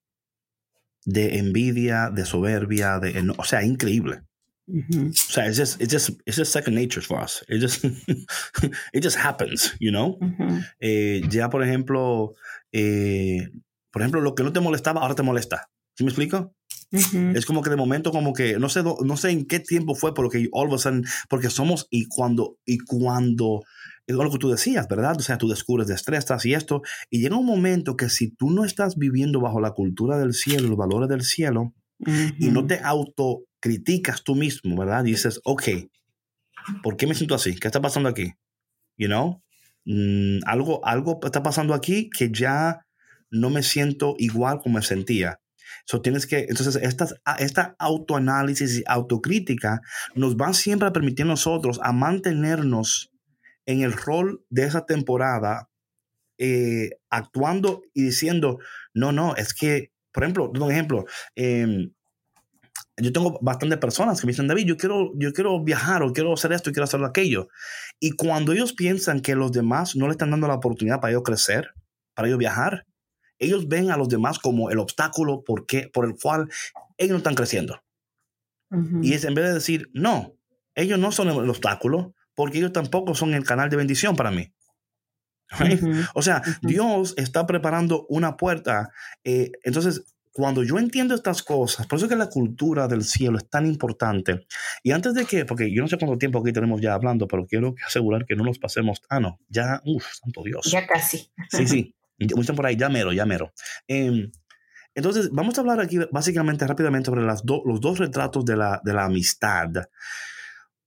[1.05, 4.23] de envidia, de soberbia, de, o sea, increíble.
[4.69, 7.45] O sea, it's just, it's just, it's just second nature for us.
[7.49, 7.85] It just,
[8.93, 10.19] it just happens, you know?
[10.81, 12.35] Eh, ya, por ejemplo,
[12.73, 13.51] eh,
[13.93, 15.69] por ejemplo, lo que no te molestaba, ahora te molesta.
[15.95, 16.55] ¿Sí me explico?
[16.93, 20.13] Es como que de momento, como que no sé, no sé en qué tiempo fue,
[20.13, 23.63] porque all of a sudden, porque somos y cuando, y cuando,
[24.07, 25.17] es lo que tú decías, ¿verdad?
[25.17, 28.65] O sea, tú descubres destrezas y esto, y llega un momento que si tú no
[28.65, 31.73] estás viviendo bajo la cultura del cielo, los valores del cielo,
[32.39, 35.05] y no te autocriticas tú mismo, ¿verdad?
[35.05, 35.63] dices, ok,
[36.83, 37.55] ¿por qué me siento así?
[37.55, 38.35] ¿Qué está pasando aquí?
[38.99, 39.43] You know?
[39.85, 42.85] Mm, algo, algo está pasando aquí que ya
[43.31, 45.41] no me siento igual como me sentía.
[45.87, 49.81] So tienes que, entonces, estas, esta autoanálisis y autocrítica
[50.15, 53.13] nos va siempre a permitir nosotros a mantenernos
[53.67, 55.71] en el rol de esa temporada,
[56.39, 58.59] eh, actuando y diciendo,
[58.95, 61.05] no, no, es que, por ejemplo, un ejemplo,
[61.37, 61.93] em,
[62.97, 66.33] yo tengo bastantes personas que me dicen, David, yo quiero, yo quiero viajar o quiero
[66.35, 67.49] hacer esto y quiero hacer aquello.
[68.01, 71.23] Y cuando ellos piensan que los demás no le están dando la oportunidad para ellos
[71.25, 71.71] crecer,
[72.15, 72.87] para ellos viajar,
[73.43, 76.49] ellos ven a los demás como el obstáculo por, por el cual
[76.97, 77.83] ellos no están creciendo.
[79.03, 80.35] Y es en vez de decir, no,
[80.75, 84.51] ellos no son el obstáculo, porque ellos tampoco son el canal de bendición para mí.
[86.15, 88.91] O sea, Dios está preparando una puerta.
[89.25, 93.37] Eh, entonces, cuando yo entiendo estas cosas, por eso es que la cultura del cielo
[93.37, 94.47] es tan importante.
[94.83, 97.47] Y antes de que, porque yo no sé cuánto tiempo aquí tenemos ya hablando, pero
[97.47, 99.03] quiero asegurar que no nos pasemos.
[99.11, 100.71] Ah, no, ya, uff, santo Dios.
[100.71, 101.31] Ya casi.
[101.51, 101.95] Sí, sí.
[102.55, 103.53] Por ahí, ya mero, ya mero.
[103.87, 104.31] Em,
[104.95, 108.93] entonces, vamos a hablar aquí básicamente rápidamente sobre las los dos retratos de la, de
[108.93, 109.71] la amistad.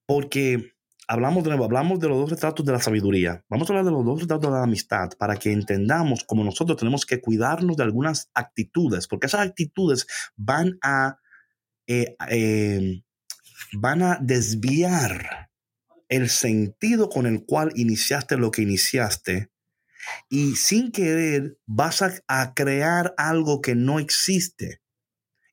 [0.06, 0.76] Porque
[1.08, 3.44] hablamos de nuevo, hablamos de los dos retratos de la sabiduría.
[3.50, 6.78] Vamos a hablar de los dos retratos de la amistad para que entendamos cómo nosotros
[6.78, 11.18] tenemos que cuidarnos de algunas actitudes, porque esas actitudes van a,
[11.88, 13.04] eh, em,
[13.74, 15.50] van a desviar
[16.10, 19.50] el sentido con el cual iniciaste lo que iniciaste
[20.30, 24.82] y sin querer vas a, crear algo que no existe.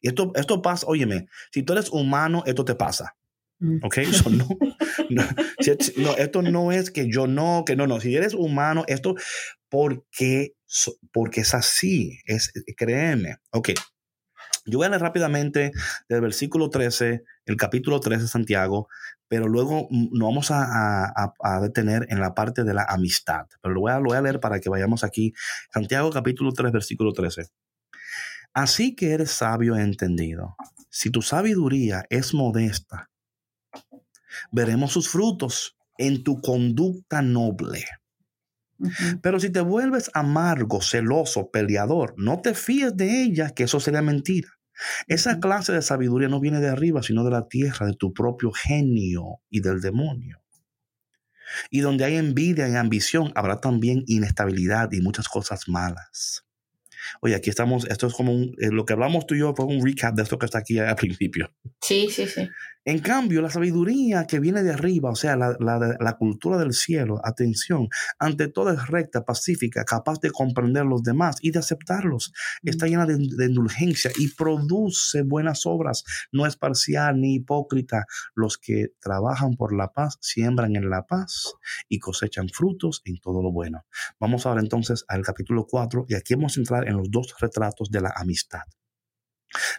[0.00, 3.16] Y esto, esto pasa, óyeme, si tú eres humano, esto te pasa.
[3.58, 3.78] Mm.
[3.82, 3.98] ¿Ok?
[4.30, 5.24] no,
[5.96, 8.00] no, esto no es que yo no, que no, no.
[8.00, 9.14] Si eres humano, esto,
[9.68, 10.54] porque,
[11.12, 13.36] porque es así, es, créeme.
[13.50, 13.70] Ok.
[14.64, 15.72] Yo voy a leer rápidamente
[16.08, 18.88] del versículo 13, el capítulo 13 de Santiago,
[19.26, 23.46] pero luego nos vamos a, detener en la parte de la amistad.
[23.60, 25.32] Pero lo voy, a, lo voy a leer para que vayamos aquí.
[25.72, 27.48] Santiago capítulo 3, versículo 13.
[28.54, 30.54] Así que eres sabio e entendido.
[30.90, 33.10] Si tu sabiduría es modesta,
[34.52, 37.84] veremos sus frutos en tu conducta noble.
[39.22, 44.02] Pero si te vuelves amargo, celoso, peleador, no te fíes de ella, que eso sería
[44.02, 44.48] mentira.
[45.06, 48.50] Esa clase de sabiduría no viene de arriba, sino de la tierra, de tu propio
[48.52, 50.42] genio y del demonio.
[51.70, 56.46] Y donde hay envidia y ambición, habrá también inestabilidad y muchas cosas malas.
[57.20, 59.66] Oye, aquí estamos, esto es como un, eh, lo que hablamos tú y yo fue
[59.66, 61.52] un recap de esto que está aquí al principio.
[61.80, 62.48] Sí, sí, sí.
[62.84, 66.72] En cambio, la sabiduría que viene de arriba, o sea, la, la, la, cultura del
[66.72, 67.86] cielo, atención,
[68.18, 72.32] ante todo es recta, pacífica, capaz de comprender los demás y de aceptarlos.
[72.64, 76.02] Está llena de, de, indulgencia y produce buenas obras.
[76.32, 78.06] No es parcial ni hipócrita.
[78.34, 81.54] Los que trabajan por la paz siembran en la paz
[81.88, 83.84] y cosechan frutos en todo lo bueno.
[84.18, 87.92] Vamos ahora entonces al capítulo 4 y aquí vamos a entrar en los dos retratos
[87.92, 88.62] de la amistad.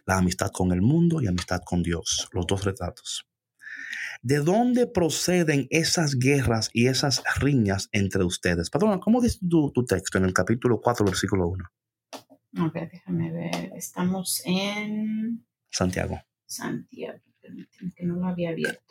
[0.06, 3.26] La amistad con el mundo y amistad con Dios, los dos retratos.
[4.22, 8.70] ¿De dónde proceden esas guerras y esas riñas entre ustedes?
[8.70, 11.70] Patrona, ¿cómo dice tu, tu, texto en el capítulo 4, versículo 1?
[12.60, 13.74] A ver, déjame ver.
[13.76, 15.45] Estamos en...
[15.70, 16.22] Santiago.
[16.45, 17.20] Santiago,
[17.95, 18.82] que no lo había abierto.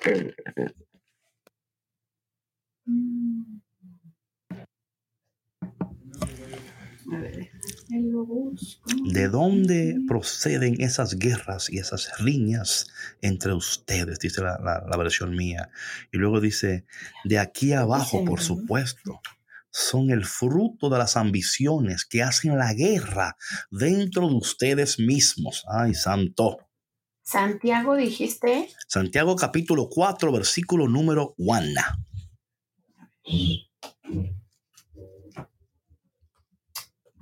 [2.84, 3.60] Mm.
[7.12, 7.51] A ver,
[9.04, 12.86] ¿De dónde proceden esas guerras y esas riñas
[13.20, 14.18] entre ustedes?
[14.18, 15.70] Dice la, la, la versión mía.
[16.12, 16.86] Y luego dice,
[17.24, 19.20] de aquí abajo, por supuesto,
[19.70, 23.36] son el fruto de las ambiciones que hacen la guerra
[23.70, 25.64] dentro de ustedes mismos.
[25.68, 26.58] Ay, santo.
[27.22, 28.68] Santiago dijiste.
[28.86, 31.80] Santiago capítulo 4, versículo número 1.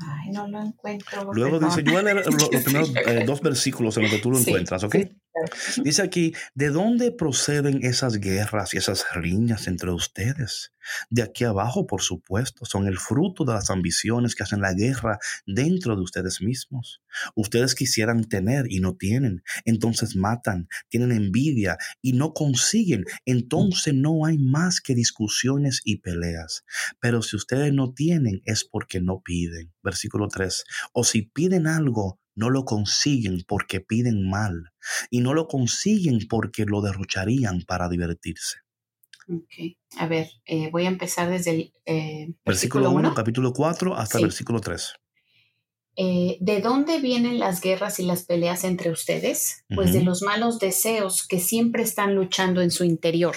[0.03, 1.31] Ay, no lo encuentro.
[1.33, 1.69] Luego perdón.
[1.71, 4.31] dice, yo voy a leer los, los primeros eh, dos versículos en los que tú
[4.31, 4.95] lo Sí, encuentras, ¿ok?
[4.95, 5.20] sí.
[5.85, 10.73] Dice aquí, ¿de dónde proceden esas guerras y esas riñas entre ustedes?
[11.11, 15.19] De aquí abajo, por supuesto, son el fruto de las ambiciones que hacen la guerra
[15.47, 17.03] dentro de ustedes mismos.
[17.35, 24.25] Ustedes quisieran tener y no tienen, entonces matan, tienen envidia y no consiguen, entonces no
[24.25, 26.65] hay más que discusiones y peleas.
[27.01, 29.73] Pero si ustedes no tienen es porque no piden.
[29.83, 30.65] Versículo 3.
[30.93, 34.73] O si piden algo, no lo consiguen porque piden mal
[35.11, 38.59] y no lo consiguen porque lo derrocharían para divertirse.
[39.29, 39.77] Ok.
[39.99, 43.15] A ver, eh, voy a empezar desde el eh, Versículo 1, uno.
[43.15, 44.25] capítulo 4 hasta Sí.
[44.25, 44.95] versículo 3.
[45.97, 49.65] Eh, ¿De dónde vienen las guerras y las peleas entre ustedes?
[49.75, 53.37] Pues de los malos deseos que siempre están luchando en su interior.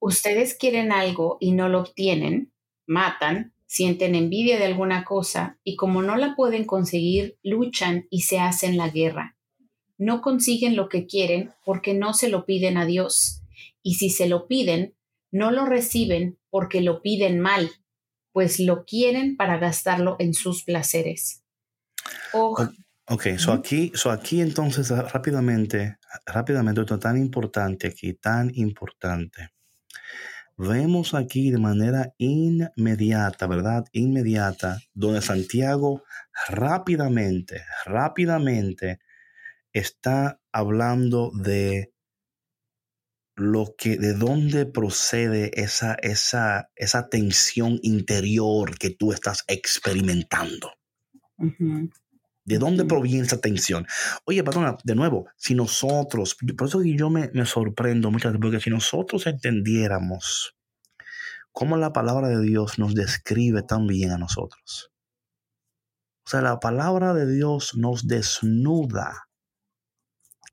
[0.00, 2.52] Ustedes quieren algo y no lo obtienen,
[2.86, 8.40] matan, sienten envidia de alguna cosa y como no la pueden conseguir, luchan y se
[8.40, 9.36] hacen la guerra.
[9.98, 13.42] No consiguen lo que quieren porque no se lo piden a Dios.
[13.82, 14.94] Y si se lo piden,
[15.30, 17.70] no lo reciben porque lo piden mal,
[18.32, 21.44] pues lo quieren para gastarlo en sus placeres.
[22.32, 22.56] Oh,
[23.10, 25.96] Ok, so aquí, so aquí entonces ah, rápidamente,
[26.26, 29.48] rápidamente, esto tan importante aquí, tan importante.
[30.58, 33.84] Vemos aquí de manera inmediata, ¿verdad?
[33.92, 36.02] Inmediata, donde Santiago
[36.48, 38.98] rápidamente, rápidamente
[39.72, 41.92] está hablando de
[43.36, 50.72] lo que, de dónde procede esa, esa, esa tensión interior que tú estás experimentando.
[52.48, 53.86] ¿De dónde proviene esa tensión?
[54.24, 58.40] Oye, patrona, de nuevo, si nosotros, por eso que yo me, me sorprendo muchas veces,
[58.40, 60.56] porque si nosotros entendiéramos
[61.52, 64.90] cómo la palabra de Dios nos describe tan bien a nosotros.
[66.24, 69.28] O sea, la palabra de Dios nos desnuda.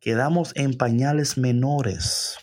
[0.01, 2.39] Quedamos en pañales menores.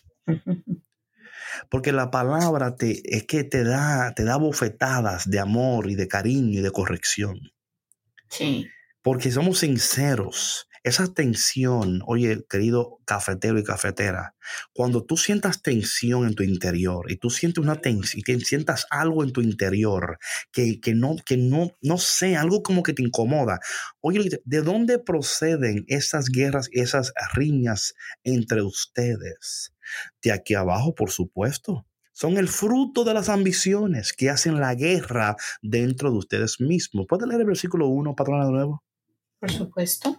[1.70, 6.08] Porque la palabra te, es que te da, te da bofetadas de amor y de
[6.08, 7.52] cariño y de corrección.
[8.30, 8.66] Sí.
[9.02, 10.68] Porque somos sinceros.
[10.84, 14.34] Esa tensión, oye, querido cafetero y cafetera,
[14.74, 19.22] cuando tú sientas tensión en tu interior y tú sientes una tensión y sientas algo
[19.22, 20.18] en tu interior
[20.50, 23.60] que, que, no, que no, no sé, algo como que te incomoda.
[24.00, 27.94] Oye, ¿de dónde proceden esas guerras, esas riñas
[28.24, 29.72] entre ustedes?
[30.20, 31.86] De aquí abajo, por supuesto.
[32.12, 37.06] Son el fruto de las ambiciones que hacen la guerra dentro de ustedes mismos.
[37.08, 38.82] ¿Puedes leer el versículo 1, patrona, de nuevo?
[39.42, 40.16] Por supuesto.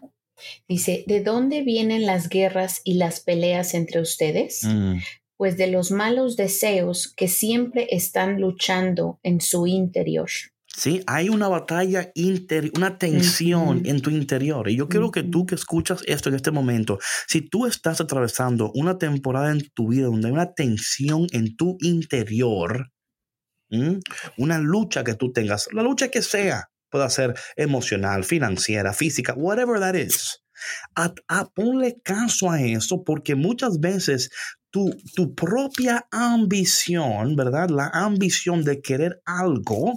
[0.68, 4.66] Dice, ¿de dónde vienen las guerras y las peleas entre ustedes?
[4.66, 4.98] Mm.
[5.38, 10.30] Pues de los malos deseos que siempre están luchando en su interior.
[10.68, 14.70] Sí, hay una batalla interior, una tensión en tu interior.
[14.70, 18.74] Y yo quiero que tú que escuchas esto en este momento, si tú estás atravesando
[18.76, 22.92] una temporada en tu vida donde hay una tensión en tu interior,
[23.70, 24.00] ¿m?
[24.38, 29.80] una lucha que tú tengas, la lucha que sea, puede ser emocional, financiera, física, whatever
[29.80, 30.44] that is.
[30.96, 34.30] A, a- ponle caso a eso porque muchas veces
[34.70, 37.70] tu, tu propia ambición, ¿verdad?
[37.70, 39.94] La ambición de querer algo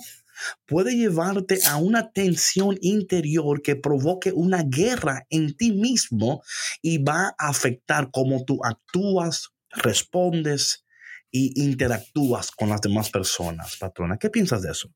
[0.66, 6.42] puede llevarte a una tensión interior que provoque una guerra en ti mismo
[6.82, 10.84] y va a afectar cómo tú actúas, respondes
[11.30, 14.16] y interactúas con las demás personas, patrona.
[14.18, 14.88] ¿Qué piensas de eso?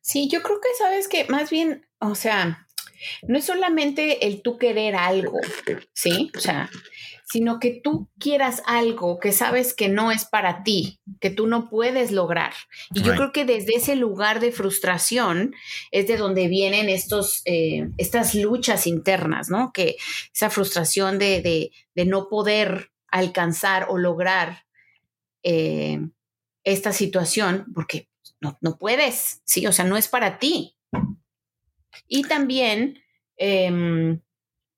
[0.00, 2.66] Sí, yo creo que sabes que más bien, o sea,
[3.22, 5.38] no es solamente el tú querer algo,
[5.94, 6.30] ¿sí?
[6.36, 6.70] O sea,
[7.30, 11.68] sino que tú quieras algo que sabes que no es para ti, que tú no
[11.70, 12.52] puedes lograr.
[12.92, 15.54] Y yo creo que desde ese lugar de frustración
[15.92, 19.70] es de donde vienen estos, eh, estas luchas internas, ¿no?
[19.72, 19.96] Que
[20.34, 24.64] esa frustración de, no poder alcanzar o lograr
[25.44, 26.00] eh,
[26.64, 28.09] esta situación, porque
[28.40, 29.66] no, no, puedes, ¿sí?
[29.66, 30.76] O sea, no es para ti.
[32.06, 33.02] Y también...
[33.36, 34.20] Em,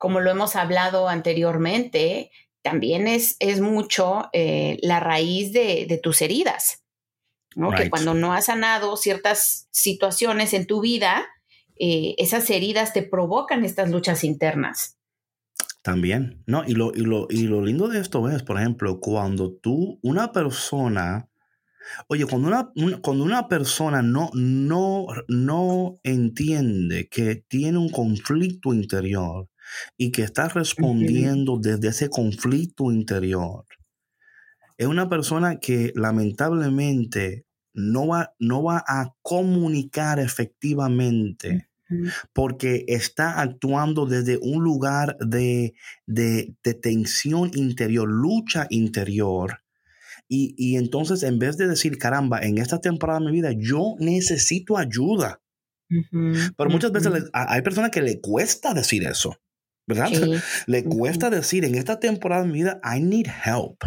[0.02, 6.82] como lo hemos hablado anteriormente, también es, es mucho eh, la raíz de, tus heridas,
[7.54, 7.70] ¿no?
[7.70, 11.24] Que cuando no has sanado ciertas situaciones en tu vida,
[11.78, 14.98] eh, esas heridas te provocan estas luchas internas.
[15.82, 16.64] También, ¿no?
[16.66, 20.32] Y lo, y lo, y lo lindo de esto es, por ejemplo, cuando tú, una
[20.32, 21.30] persona,
[22.08, 29.48] oye, cuando una, cuando una persona no, no, no entiende que tiene un conflicto interior,
[29.96, 33.64] y que está respondiendo desde ese conflicto interior.
[34.76, 41.68] Es una persona que lamentablemente no va, no va a comunicar efectivamente
[42.32, 45.74] porque está actuando desde un lugar de,
[46.06, 49.61] de, tensión interior, lucha interior.
[50.34, 53.96] Y, y, entonces en vez de decir, caramba, en esta temporada de mi vida yo
[53.98, 55.42] necesito ayuda.
[56.56, 59.36] Pero muchas veces hay personas que le cuesta decir eso.
[59.86, 60.10] ¿verdad?
[60.66, 63.84] Le cuesta decir en esta temporada de mi vida, I need help.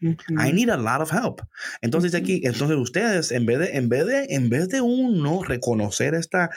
[0.00, 1.40] I need a lot of help.
[1.80, 6.14] Entonces aquí, entonces ustedes, en vez de, en vez de, en vez de uno reconocer
[6.14, 6.50] esta,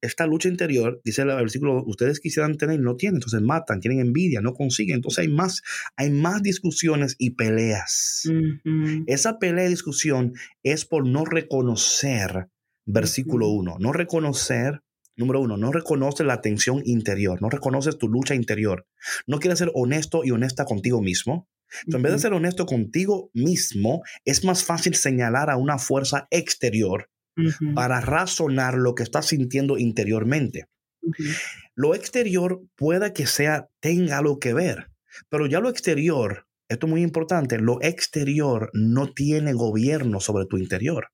[0.00, 4.00] esta lucha interior, dice el versículo, ustedes quisieran tener y no tienen, entonces matan, tienen
[4.00, 4.96] envidia, no consiguen.
[4.96, 5.62] Entonces hay más,
[5.96, 8.28] hay más discusiones y peleas.
[9.06, 12.48] Esa pelea y discusión es por no reconocer,
[12.84, 14.82] versículo uno, no reconocer
[15.14, 18.86] Número uno, no reconoces la tensión interior, no reconoces tu lucha interior.
[19.26, 21.48] No quieres ser honesto y honesta contigo mismo.
[21.86, 27.08] En vez de ser honesto contigo mismo, es más fácil señalar a una fuerza exterior
[27.74, 30.66] para razonar lo que estás sintiendo interiormente.
[31.74, 34.90] Lo exterior puede que sea, tenga algo que ver,
[35.28, 40.58] pero ya lo exterior, esto es muy importante, lo exterior no tiene gobierno sobre tu
[40.58, 41.08] interior.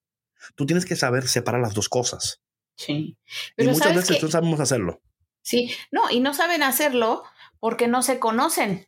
[0.55, 2.43] Tú tienes que saber separar las dos cosas.
[2.77, 3.19] Sí.
[3.57, 5.03] Pero y muchas veces no sabemos hacerlo.
[5.43, 7.25] Sí, no, y no saben hacerlo
[7.61, 8.88] porque no se conocen.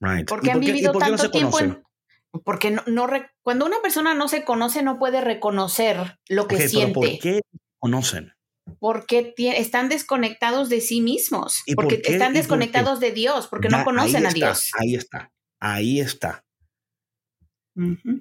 [0.00, 0.28] Right.
[0.28, 1.82] Porque han vivido tanto tiempo en,
[2.44, 3.06] porque no, no
[3.42, 6.92] cuando una persona no se conoce no puede reconocer lo que siente.
[6.92, 7.40] ¿Por qué
[7.78, 8.32] conocen?
[8.80, 14.30] Porque están desconectados de sí mismos, porque están desconectados de Dios, porque no conocen a
[14.30, 14.70] Dios.
[14.78, 16.44] Ahí está, ahí está.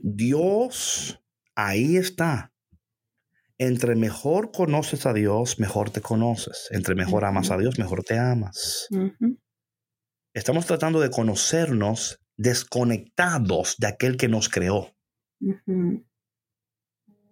[0.03, 1.19] Dios,
[1.55, 2.51] ahí está.
[3.57, 6.67] Entre mejor conoces a Dios, mejor te conoces.
[6.71, 8.87] Entre mejor amas a Dios, mejor te amas.
[10.35, 14.93] Estamos tratando de conocernos desconectados de aquel que nos creó.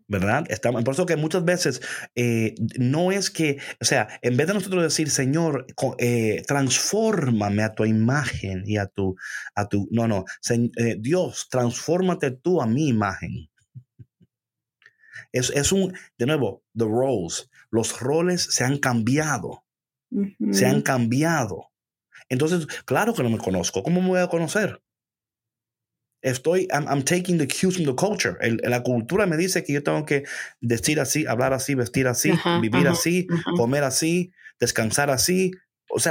[0.08, 0.46] ¿Verdad?
[0.48, 1.82] Estamos, por eso que muchas veces
[2.16, 5.66] eh, no es que, o sea, en vez de nosotros decir, Señor,
[5.98, 9.18] eh, transfórmame a tu imagen y a tu,
[9.54, 10.24] a tu, no, no,
[10.78, 13.50] eh, Dios, transfórmate tú a mi imagen.
[15.34, 19.66] Es, un, de nuevo, the roles, los roles se han cambiado,
[20.52, 21.73] se han cambiado.
[22.30, 23.84] Entonces, claro que no me conozco.
[23.84, 24.82] ¿Cómo me voy a conocer?
[26.22, 28.38] Estoy, I'm, taking the cues from the culture.
[28.64, 30.24] la cultura me dice que yo tengo que
[30.62, 35.52] decir así, hablar así, vestir así, vivir así, comer así, descansar así,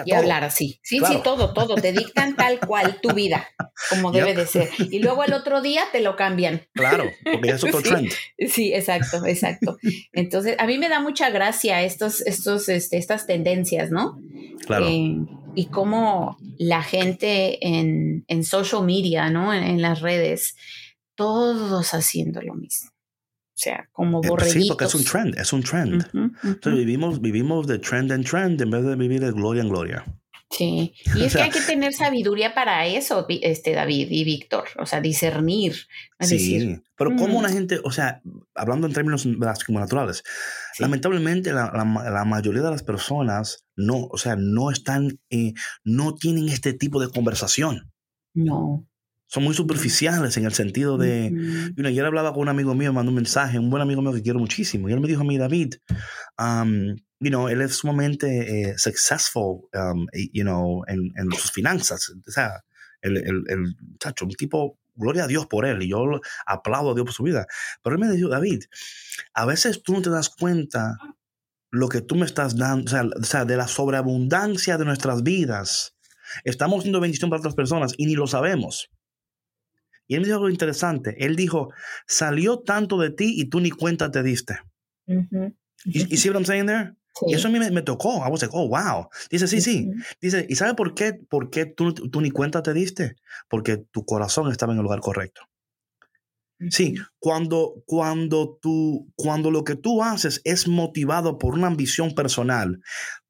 [0.04, 0.80] y hablar así.
[0.82, 1.74] Sí, sí, todo, todo.
[1.74, 3.48] Te dictan tal cual tu vida,
[3.90, 4.68] como debe de ser.
[4.78, 6.66] Y luego el otro día te lo cambian.
[6.72, 8.12] Claro, porque es otro trend.
[8.48, 9.78] Sí, exacto, exacto.
[10.12, 14.20] Entonces, a mí me da mucha gracia estos, estos, este, estas tendencias, ¿no?
[14.66, 14.86] Claro.
[14.88, 15.16] Eh,
[15.54, 19.52] y cómo la gente en, en social media, ¿no?
[19.52, 20.56] En, las redes,
[21.14, 22.90] todos haciendo lo mismo.
[22.90, 24.56] O sea, como borreguitos.
[24.56, 26.04] Eh, sí, porque es un trend, es un trend.
[26.42, 30.04] Entonces vivimos, vivimos de trend en trend en vez de vivir de gloria en gloria.
[30.52, 34.86] Sí, y es que hay que tener sabiduría para eso, este David y Víctor, o
[34.86, 35.74] sea, discernir.
[36.20, 38.20] sí, pero como una gente, o sea,
[38.54, 40.22] hablando en términos naturales,
[40.78, 46.48] lamentablemente la, la, mayoría de las personas no, o sea, no están, eh, no tienen
[46.48, 47.90] este tipo de conversación.
[48.34, 48.86] No.
[49.26, 51.32] Son muy superficiales en el sentido de,
[51.74, 54.12] you ayer hablaba con un amigo mío, me mandó un mensaje, un buen amigo mío
[54.12, 55.76] que quiero muchísimo, y él me dijo a mí, David,
[56.38, 62.10] um, you know, él es sumamente eh, successful, um, you know, en, en, sus finanzas,
[62.10, 62.64] o sea,
[63.00, 66.94] el, el, el chacho, un tipo, gloria a Dios por él, y yo aplaudo a
[66.94, 67.46] Dios por su vida,
[67.82, 68.64] pero él me dijo, David,
[69.34, 70.98] a veces tú no te das cuenta
[71.70, 75.22] lo que tú me estás dando, o sea, o sea de la sobreabundancia de nuestras
[75.22, 75.96] vidas,
[76.44, 78.90] estamos siendo bendición para otras personas y ni lo sabemos.
[80.08, 81.14] Y él me dijo algo interesante.
[81.24, 81.72] Él dijo,
[82.06, 84.58] salió tanto de ti y tú ni cuenta te diste.
[85.84, 86.94] ¿Y see what I'm saying there?
[87.26, 88.24] Y eso a mí me, tocó.
[88.26, 89.08] I was like, oh, wow.
[89.30, 89.90] Dice, sí, sí.
[90.20, 91.14] Dice, ¿y sabe por qué?
[91.14, 93.16] ¿Por qué tú, tú, ni cuenta te diste?
[93.48, 95.42] Porque tu corazón estaba en el lugar correcto.
[96.70, 102.80] Sí, cuando, cuando, tú, cuando lo que tú haces es motivado por una ambición personal,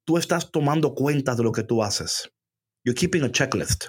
[0.05, 2.31] tú estás tomando cuenta de lo que tú haces.
[2.85, 3.87] You're keeping a checklist.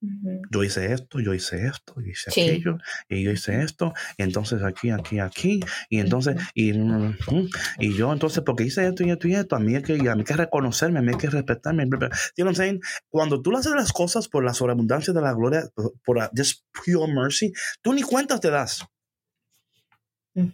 [0.00, 2.78] Yo hice esto, yo hice esto, yo hice aquello,
[3.08, 6.70] y yo hice esto, y entonces aquí, aquí, aquí, y entonces, y,
[7.80, 10.14] y yo entonces, porque hice esto y esto y esto, a mí hay que, a
[10.14, 11.84] mí hay que reconocerme, a mí hay que respetarme.
[12.36, 15.64] You know what Cuando tú haces las cosas por la sobreabundancia de la gloria,
[16.04, 18.86] por, just pure mercy, tú ni cuentas te das.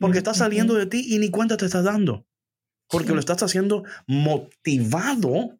[0.00, 2.26] Porque está saliendo de ti y ni cuenta te estás dando.
[2.88, 5.58] Porque lo estás haciendo motivado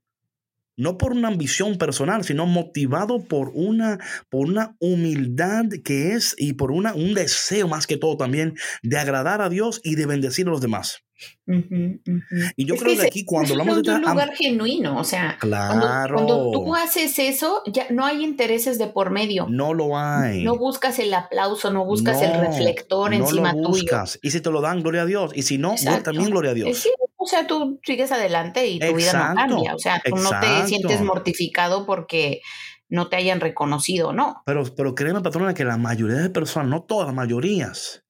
[0.77, 3.99] no por una ambición personal, sino motivado por una,
[4.31, 8.99] por una humildad que es y por una, un deseo más que todo también de
[8.99, 11.05] agradar a Dios y de bendecir a los demás.
[11.47, 16.15] Y yo creo que, aquí cuando hablamos de un lugar genuino, o sea, claro.
[16.15, 19.47] cuando, tú haces eso, ya no hay intereses de por medio.
[19.49, 20.43] No lo hay.
[20.43, 24.19] No buscas el aplauso, no buscas el reflector encima no lo buscas.
[24.23, 25.33] Y si te lo dan, gloria a Dios.
[25.35, 26.89] Y si no, también gloria a Dios.
[27.25, 29.75] O sea, tú sigues adelante y tu vida no cambia.
[29.75, 32.43] O sea, tú no te sientes mortificado porque
[32.91, 34.43] no te hayan reconocido, ¿no?
[34.45, 38.05] Pero, pero créeme, patrona, que la mayoría de personas, no todas, las mayorías,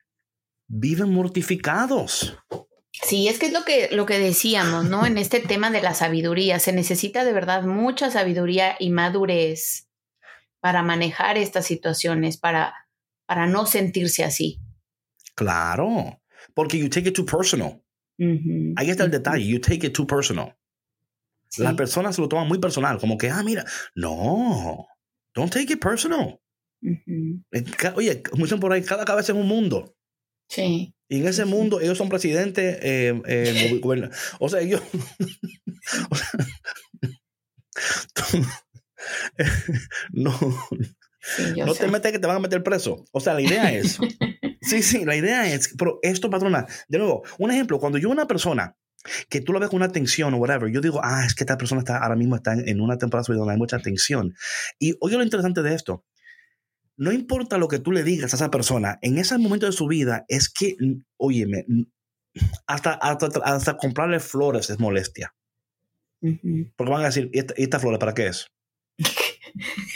[0.66, 2.36] viven mortificados.
[2.90, 5.06] Sí, es que es lo que, lo que decíamos, ¿no?
[5.06, 9.88] En este tema de la sabiduría, se necesita de verdad mucha sabiduría y madurez
[10.58, 12.74] para manejar estas situaciones, para,
[13.26, 14.60] para no sentirse así.
[15.36, 16.20] Claro,
[16.52, 17.83] porque you take it too personal.
[18.18, 19.46] Ahí está el detalle.
[19.46, 20.56] You take it too personal.
[21.58, 24.88] Las personas se lo toman muy personal, como que, ah, mira, no,
[25.34, 26.40] don't take it personal.
[27.94, 29.94] Oye, como dicen por ahí, cada cabeza es un mundo.
[30.48, 30.94] Sí.
[31.08, 33.80] Y en ese mundo ellos son presidentes, eh, eh,
[34.40, 34.82] o sea, ellos...
[40.12, 40.32] no,
[41.56, 43.04] no te metes que te van a meter preso.
[43.12, 43.98] O sea, la idea es
[44.64, 48.26] Sí, sí, la idea es, pero esto, patrona, de nuevo, un ejemplo, cuando yo una
[48.26, 48.76] persona
[49.28, 51.58] que tú lo ves con una tensión o whatever, yo digo, ah, es que esta
[51.58, 54.34] persona está ahora mismo está en una temporada donde hay mucha tensión.
[54.78, 56.04] Y oye lo interesante de esto,
[56.96, 59.86] no importa lo que tú le digas a esa persona, en ese momento de su
[59.86, 60.76] vida es que,
[61.18, 61.66] óyeme,
[62.66, 65.34] hasta, hasta, comprarle flores es molestia.
[66.20, 68.46] Porque van a decir, ¿y esta, esta flor para qué es?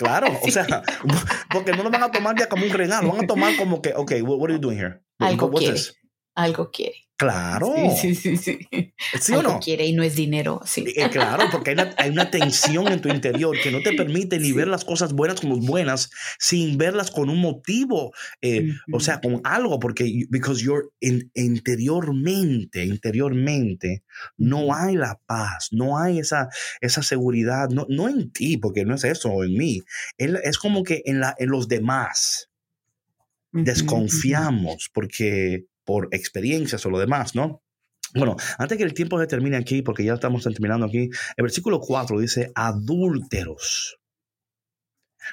[0.00, 0.64] Claro, o sea,
[1.52, 3.92] porque no lo van a tomar ya como un regalo, van a tomar como que,
[3.94, 5.02] ok, what, are you doing here?
[5.18, 5.78] Algo quiere.
[6.40, 7.10] Algo quiere.
[7.20, 7.74] Claro.
[8.00, 8.66] Sí, sí, sí.
[9.20, 9.60] ¿Sí o no?
[9.60, 10.62] quiere y no es dinero.
[10.64, 10.86] Sí.
[10.96, 14.68] Eh, claro, porque hay una, tensión en tu interior que no te permite ni ver
[14.68, 19.78] las cosas buenas como buenas sin verlas con un motivo, eh, o sea, con algo,
[19.78, 20.88] porque because you're
[21.34, 24.02] interiormente, interiormente,
[24.38, 26.48] no hay la paz, no hay esa,
[26.80, 29.82] esa seguridad, no, no en ti, porque no es eso, en mí,
[30.16, 32.46] es como que en, la, en los demás.
[33.52, 37.64] Desconfiamos porque por experiencias o lo demás, ¿no?
[38.14, 41.80] Bueno, antes que el tiempo se termine aquí, porque ya estamos terminando aquí, el versículo
[41.80, 43.98] 4 dice, adúlteros.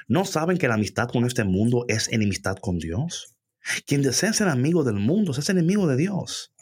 [0.08, 3.36] ¿No saben que la amistad con este mundo es enemistad con Dios?
[3.86, 6.52] Quien desea ser amigo del mundo es enemigo de Dios.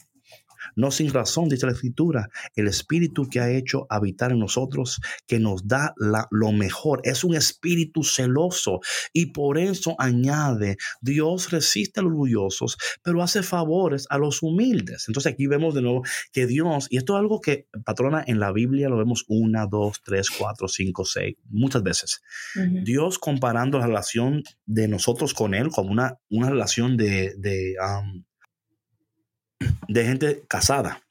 [0.74, 5.38] No sin razón, dice la Escritura, el Espíritu que ha hecho habitar en nosotros, que
[5.38, 5.94] nos da
[6.30, 8.80] lo mejor, es un espíritu celoso
[9.12, 15.04] y por eso añade, Dios resiste a los orgullosos, pero hace favores a los humildes.
[15.08, 16.02] Entonces aquí vemos de nuevo
[16.32, 20.00] que Dios, y esto es algo que, patrona, en la Biblia lo vemos una, dos,
[20.04, 22.22] tres, cuatro, cinco, seis, muchas veces.
[22.84, 27.74] Dios comparando la relación de nosotros con Él como una, una relación de, de
[29.88, 31.02] de gente casada,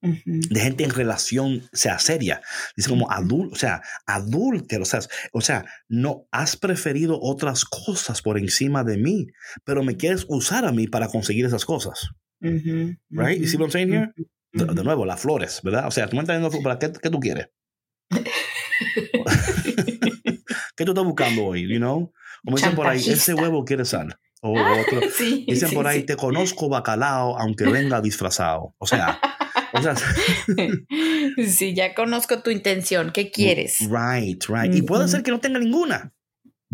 [0.00, 2.40] de gente en relación, sea seria.
[2.76, 5.00] Dice como adulto, o sea, adúltero, o sea,
[5.32, 9.26] o sea, no has preferido otras cosas por encima de mí,
[9.64, 12.10] pero me quieres usar a mí para conseguir esas cosas.
[12.40, 13.40] right?
[13.40, 14.12] You see what I'm saying here?
[14.52, 15.86] De, nuevo, las flores, ¿verdad?
[15.86, 17.48] O sea, tú me estás dando para qué, qué tú quieres.
[20.76, 22.12] ¿Qué tú estás buscando hoy, you know?
[22.44, 24.18] Como dicen por ahí, ese huevo quiere sal.
[24.40, 25.00] O otro.
[25.46, 28.74] dicen por ahí, te conozco bacalao, aunque venga disfrazado.
[28.78, 29.20] O sea,
[29.72, 29.94] o sea.
[31.46, 33.10] sí, ya conozco tu intención.
[33.12, 33.78] ¿Qué quieres?
[33.80, 34.74] Right, right.
[34.74, 36.12] Y puede ser que no tenga ninguna.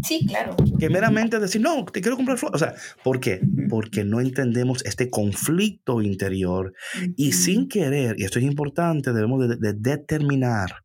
[0.02, 0.56] Sí, claro.
[0.78, 2.56] Que meramente decir, no, te quiero comprar flores.
[2.56, 3.40] O sea, ¿por qué?
[3.70, 6.74] Porque no entendemos este conflicto interior
[7.16, 10.83] y sin querer, y esto es importante, debemos de, determinar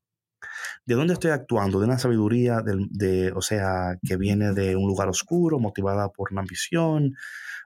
[0.90, 5.08] de dónde estoy actuando, de una sabiduría, de, o sea, que viene de un lugar
[5.08, 7.16] oscuro, motivada por una ambición,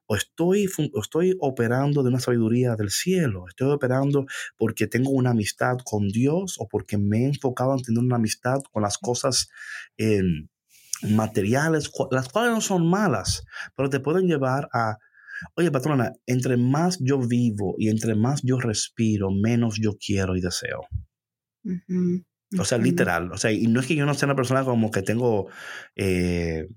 [0.07, 0.67] o estoy,
[1.01, 4.25] estoy operando de una sabiduría del cielo, estoy operando
[4.57, 8.59] porque tengo una amistad con Dios o porque me he enfocado en tener una amistad
[8.73, 9.47] con las cosas
[11.01, 13.45] materiales, las cuales no son malas,
[13.77, 14.97] pero te pueden llevar a,
[15.55, 20.41] oye patrona, entre más yo vivo y entre más yo respiro, menos yo quiero y
[20.41, 20.81] deseo.
[22.59, 23.31] O sea, literal.
[23.31, 25.47] O sea, y no es que yo no sea una persona como que tengo
[25.95, 26.67] eh,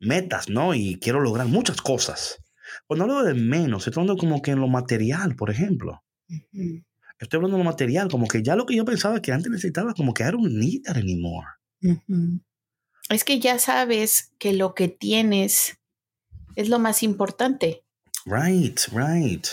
[0.00, 0.74] metas, ¿no?
[0.74, 2.38] Y quiero lograr muchas cosas.
[2.86, 6.02] Cuando hablo de menos, estoy hablando como que en lo material, por ejemplo.
[6.28, 9.94] Estoy hablando de lo material, como que ya lo que yo pensaba que antes necesitaba,
[9.94, 11.46] como que era un need anymore
[13.08, 15.78] es que ya sabes que lo que tienes
[16.56, 17.84] es lo más importante.
[18.24, 19.46] Right, right.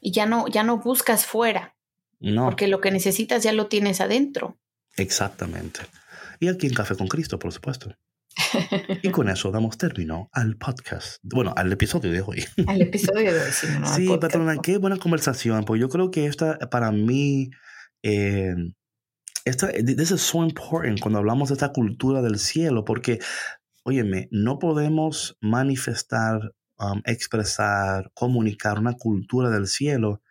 [0.00, 1.74] Y ya no, ya no buscas fuera.
[2.20, 2.44] No.
[2.44, 4.58] Porque lo que necesitas ya lo tienes adentro.
[4.98, 5.80] Exactamente.
[6.40, 7.94] Y aquí en Café con Cristo, por supuesto.
[9.02, 11.18] y con eso damos término al podcast.
[11.22, 12.44] Bueno, al episodio de hoy.
[12.66, 13.66] Al episodio de hoy, sí.
[13.80, 15.64] No, sí, patrona, qué buena conversación.
[15.64, 17.50] Pues yo creo que esta, para mí,
[18.02, 18.54] eh,
[19.44, 23.18] esta, this is so important cuando hablamos de esta cultura del cielo, porque,
[23.82, 30.22] óyeme, no podemos manifestar, um, expresar, comunicar una cultura del cielo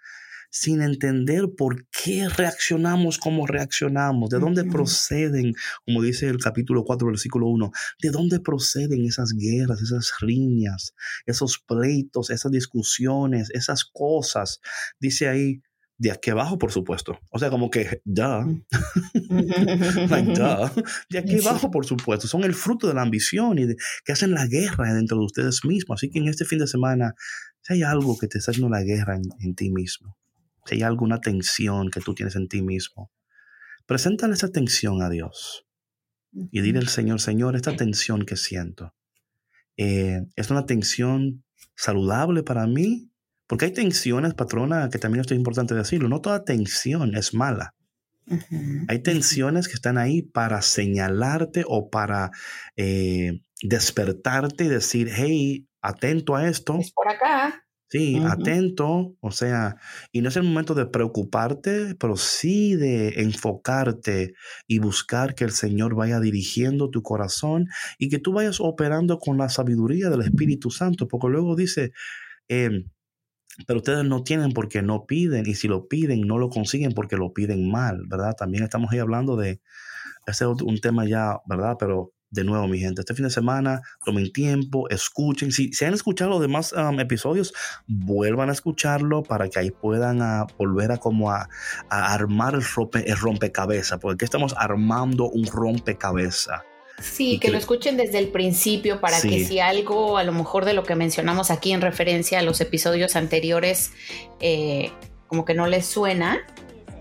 [0.59, 5.53] sin entender por qué reaccionamos como reaccionamos, de dónde proceden,
[5.85, 10.95] como dice el capítulo 4, versículo 1, de dónde proceden esas guerras, esas riñas,
[11.27, 14.59] esos pleitos, esas discusiones, esas cosas.
[14.99, 15.61] Dice ahí,
[15.99, 17.19] de aquí abajo, por supuesto.
[17.31, 18.63] O sea, como que, duh.
[20.09, 20.83] like, duh.
[21.09, 22.27] De aquí abajo, por supuesto.
[22.27, 25.65] Son el fruto de la ambición y de, que hacen la guerra dentro de ustedes
[25.65, 25.99] mismos.
[25.99, 27.13] Así que en este fin de semana,
[27.61, 30.17] si hay algo que te está haciendo la guerra en, en ti mismo,
[30.67, 33.11] si hay alguna tensión que tú tienes en ti mismo,
[33.85, 35.65] preséntale esa tensión a Dios.
[36.31, 38.93] Y dile al Señor, Señor, esta tensión que siento,
[39.77, 41.43] eh, ¿es una tensión
[41.75, 43.11] saludable para mí
[43.47, 46.09] porque hay tensiones, patrona, que también esto es importante decirlo.
[46.09, 47.73] No toda tensión es mala.
[48.89, 52.31] Hay tensiones que están ahí para señalarte o para
[52.75, 56.77] eh, despertarte y decir, hey, atento a esto.
[56.77, 57.65] Es por acá.
[57.89, 59.77] Sí, atento, o sea,
[60.11, 64.33] y no es el momento de preocuparte, pero sí de enfocarte
[64.67, 67.67] y buscar que el Señor vaya dirigiendo tu corazón
[67.97, 71.93] y que tú vayas operando con la sabiduría del Espíritu Santo, porque luego dice,
[72.49, 72.83] eh,
[73.65, 77.15] pero ustedes no tienen porque no piden y si lo piden no lo consiguen porque
[77.15, 78.35] lo piden mal, ¿verdad?
[78.37, 79.61] También estamos ahí hablando de,
[80.27, 81.77] ese es un tema ya, ¿verdad?
[81.79, 85.51] Pero de nuevo, mi gente, este fin de semana tomen tiempo, escuchen.
[85.51, 87.53] Si, si han escuchado los demás um, episodios,
[87.87, 91.49] vuelvan a escucharlo para que ahí puedan ah, volver a como a,
[91.89, 96.61] armar el, rompe, el rompecabezas, porque aquí estamos armando un rompecabezas
[96.99, 100.73] Sí, que, lo escuchen desde el principio para que si algo, a lo mejor de
[100.73, 103.91] lo que mencionamos aquí en referencia a los episodios anteriores,
[104.39, 104.91] eh,
[105.27, 106.39] como que no les suena,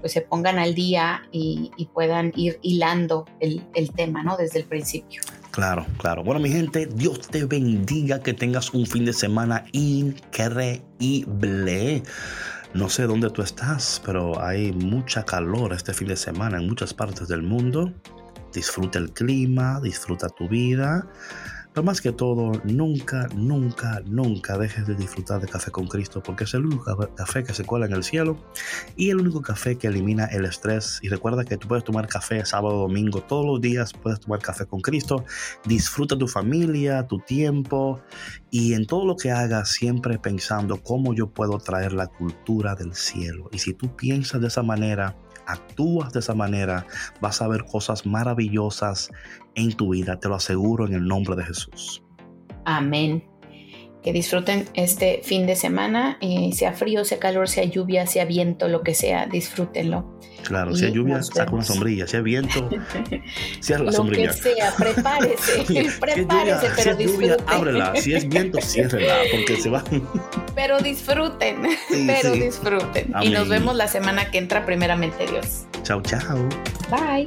[0.01, 4.37] pues se pongan al día y, puedan ir hilando el, el, tema, ¿no?
[4.37, 5.23] Desde el principio.
[5.51, 6.23] Claro, claro.
[6.23, 10.83] Bueno, mi gente, Dios te bendiga, que tengas un fin de semana increíble.
[12.75, 16.93] No sé dónde tú estás, pero hay mucha calor este fin de semana en muchas
[16.93, 17.93] partes del mundo
[18.57, 21.07] disfruta el clima, disfruta tu vida,
[21.77, 26.45] pero más que todo, nunca, nunca, nunca dejes de disfrutar de café con Cristo, porque
[26.45, 28.39] es el único café que se cuela en el cielo
[28.97, 31.01] y el único café que elimina el estrés.
[31.03, 34.65] Y recuerda que tú puedes tomar café sábado, domingo, todos los días puedes tomar café
[34.65, 35.27] con Cristo.
[35.67, 38.01] Disfruta tu familia, tu tiempo
[38.51, 42.95] y en todo lo que hagas siempre pensando cómo yo puedo traer la cultura del
[42.95, 43.51] cielo.
[43.53, 45.15] Y si tú piensas de esa manera,
[45.47, 46.87] actúas de esa manera,
[47.21, 49.11] vas a ver cosas maravillosas
[49.57, 52.03] en tu vida, te lo aseguro en el nombre de Jesús.
[52.64, 53.24] Amén.
[54.03, 58.68] Que disfruten este fin de semana, eh, sea frío, sea calor, sea lluvia, sea viento,
[58.68, 60.16] lo que sea, disfrútenlo.
[60.45, 62.07] Claro, si hay lluvia, saca una sombrilla.
[62.07, 62.70] Si hay viento,
[63.61, 64.28] cierra la sombrilla.
[64.28, 65.64] Lo que sea, prepárese.
[66.00, 67.96] prepárese, pero si es lluvia, ábrela.
[67.96, 69.83] Si es viento, ciérrela, porque se va.
[70.54, 71.62] pero disfruten,
[72.07, 73.12] pero disfruten.
[73.22, 75.64] Y nos vemos la semana que entra, primeramente Dios.
[75.83, 76.49] Chao, chao.
[76.91, 77.26] Bye.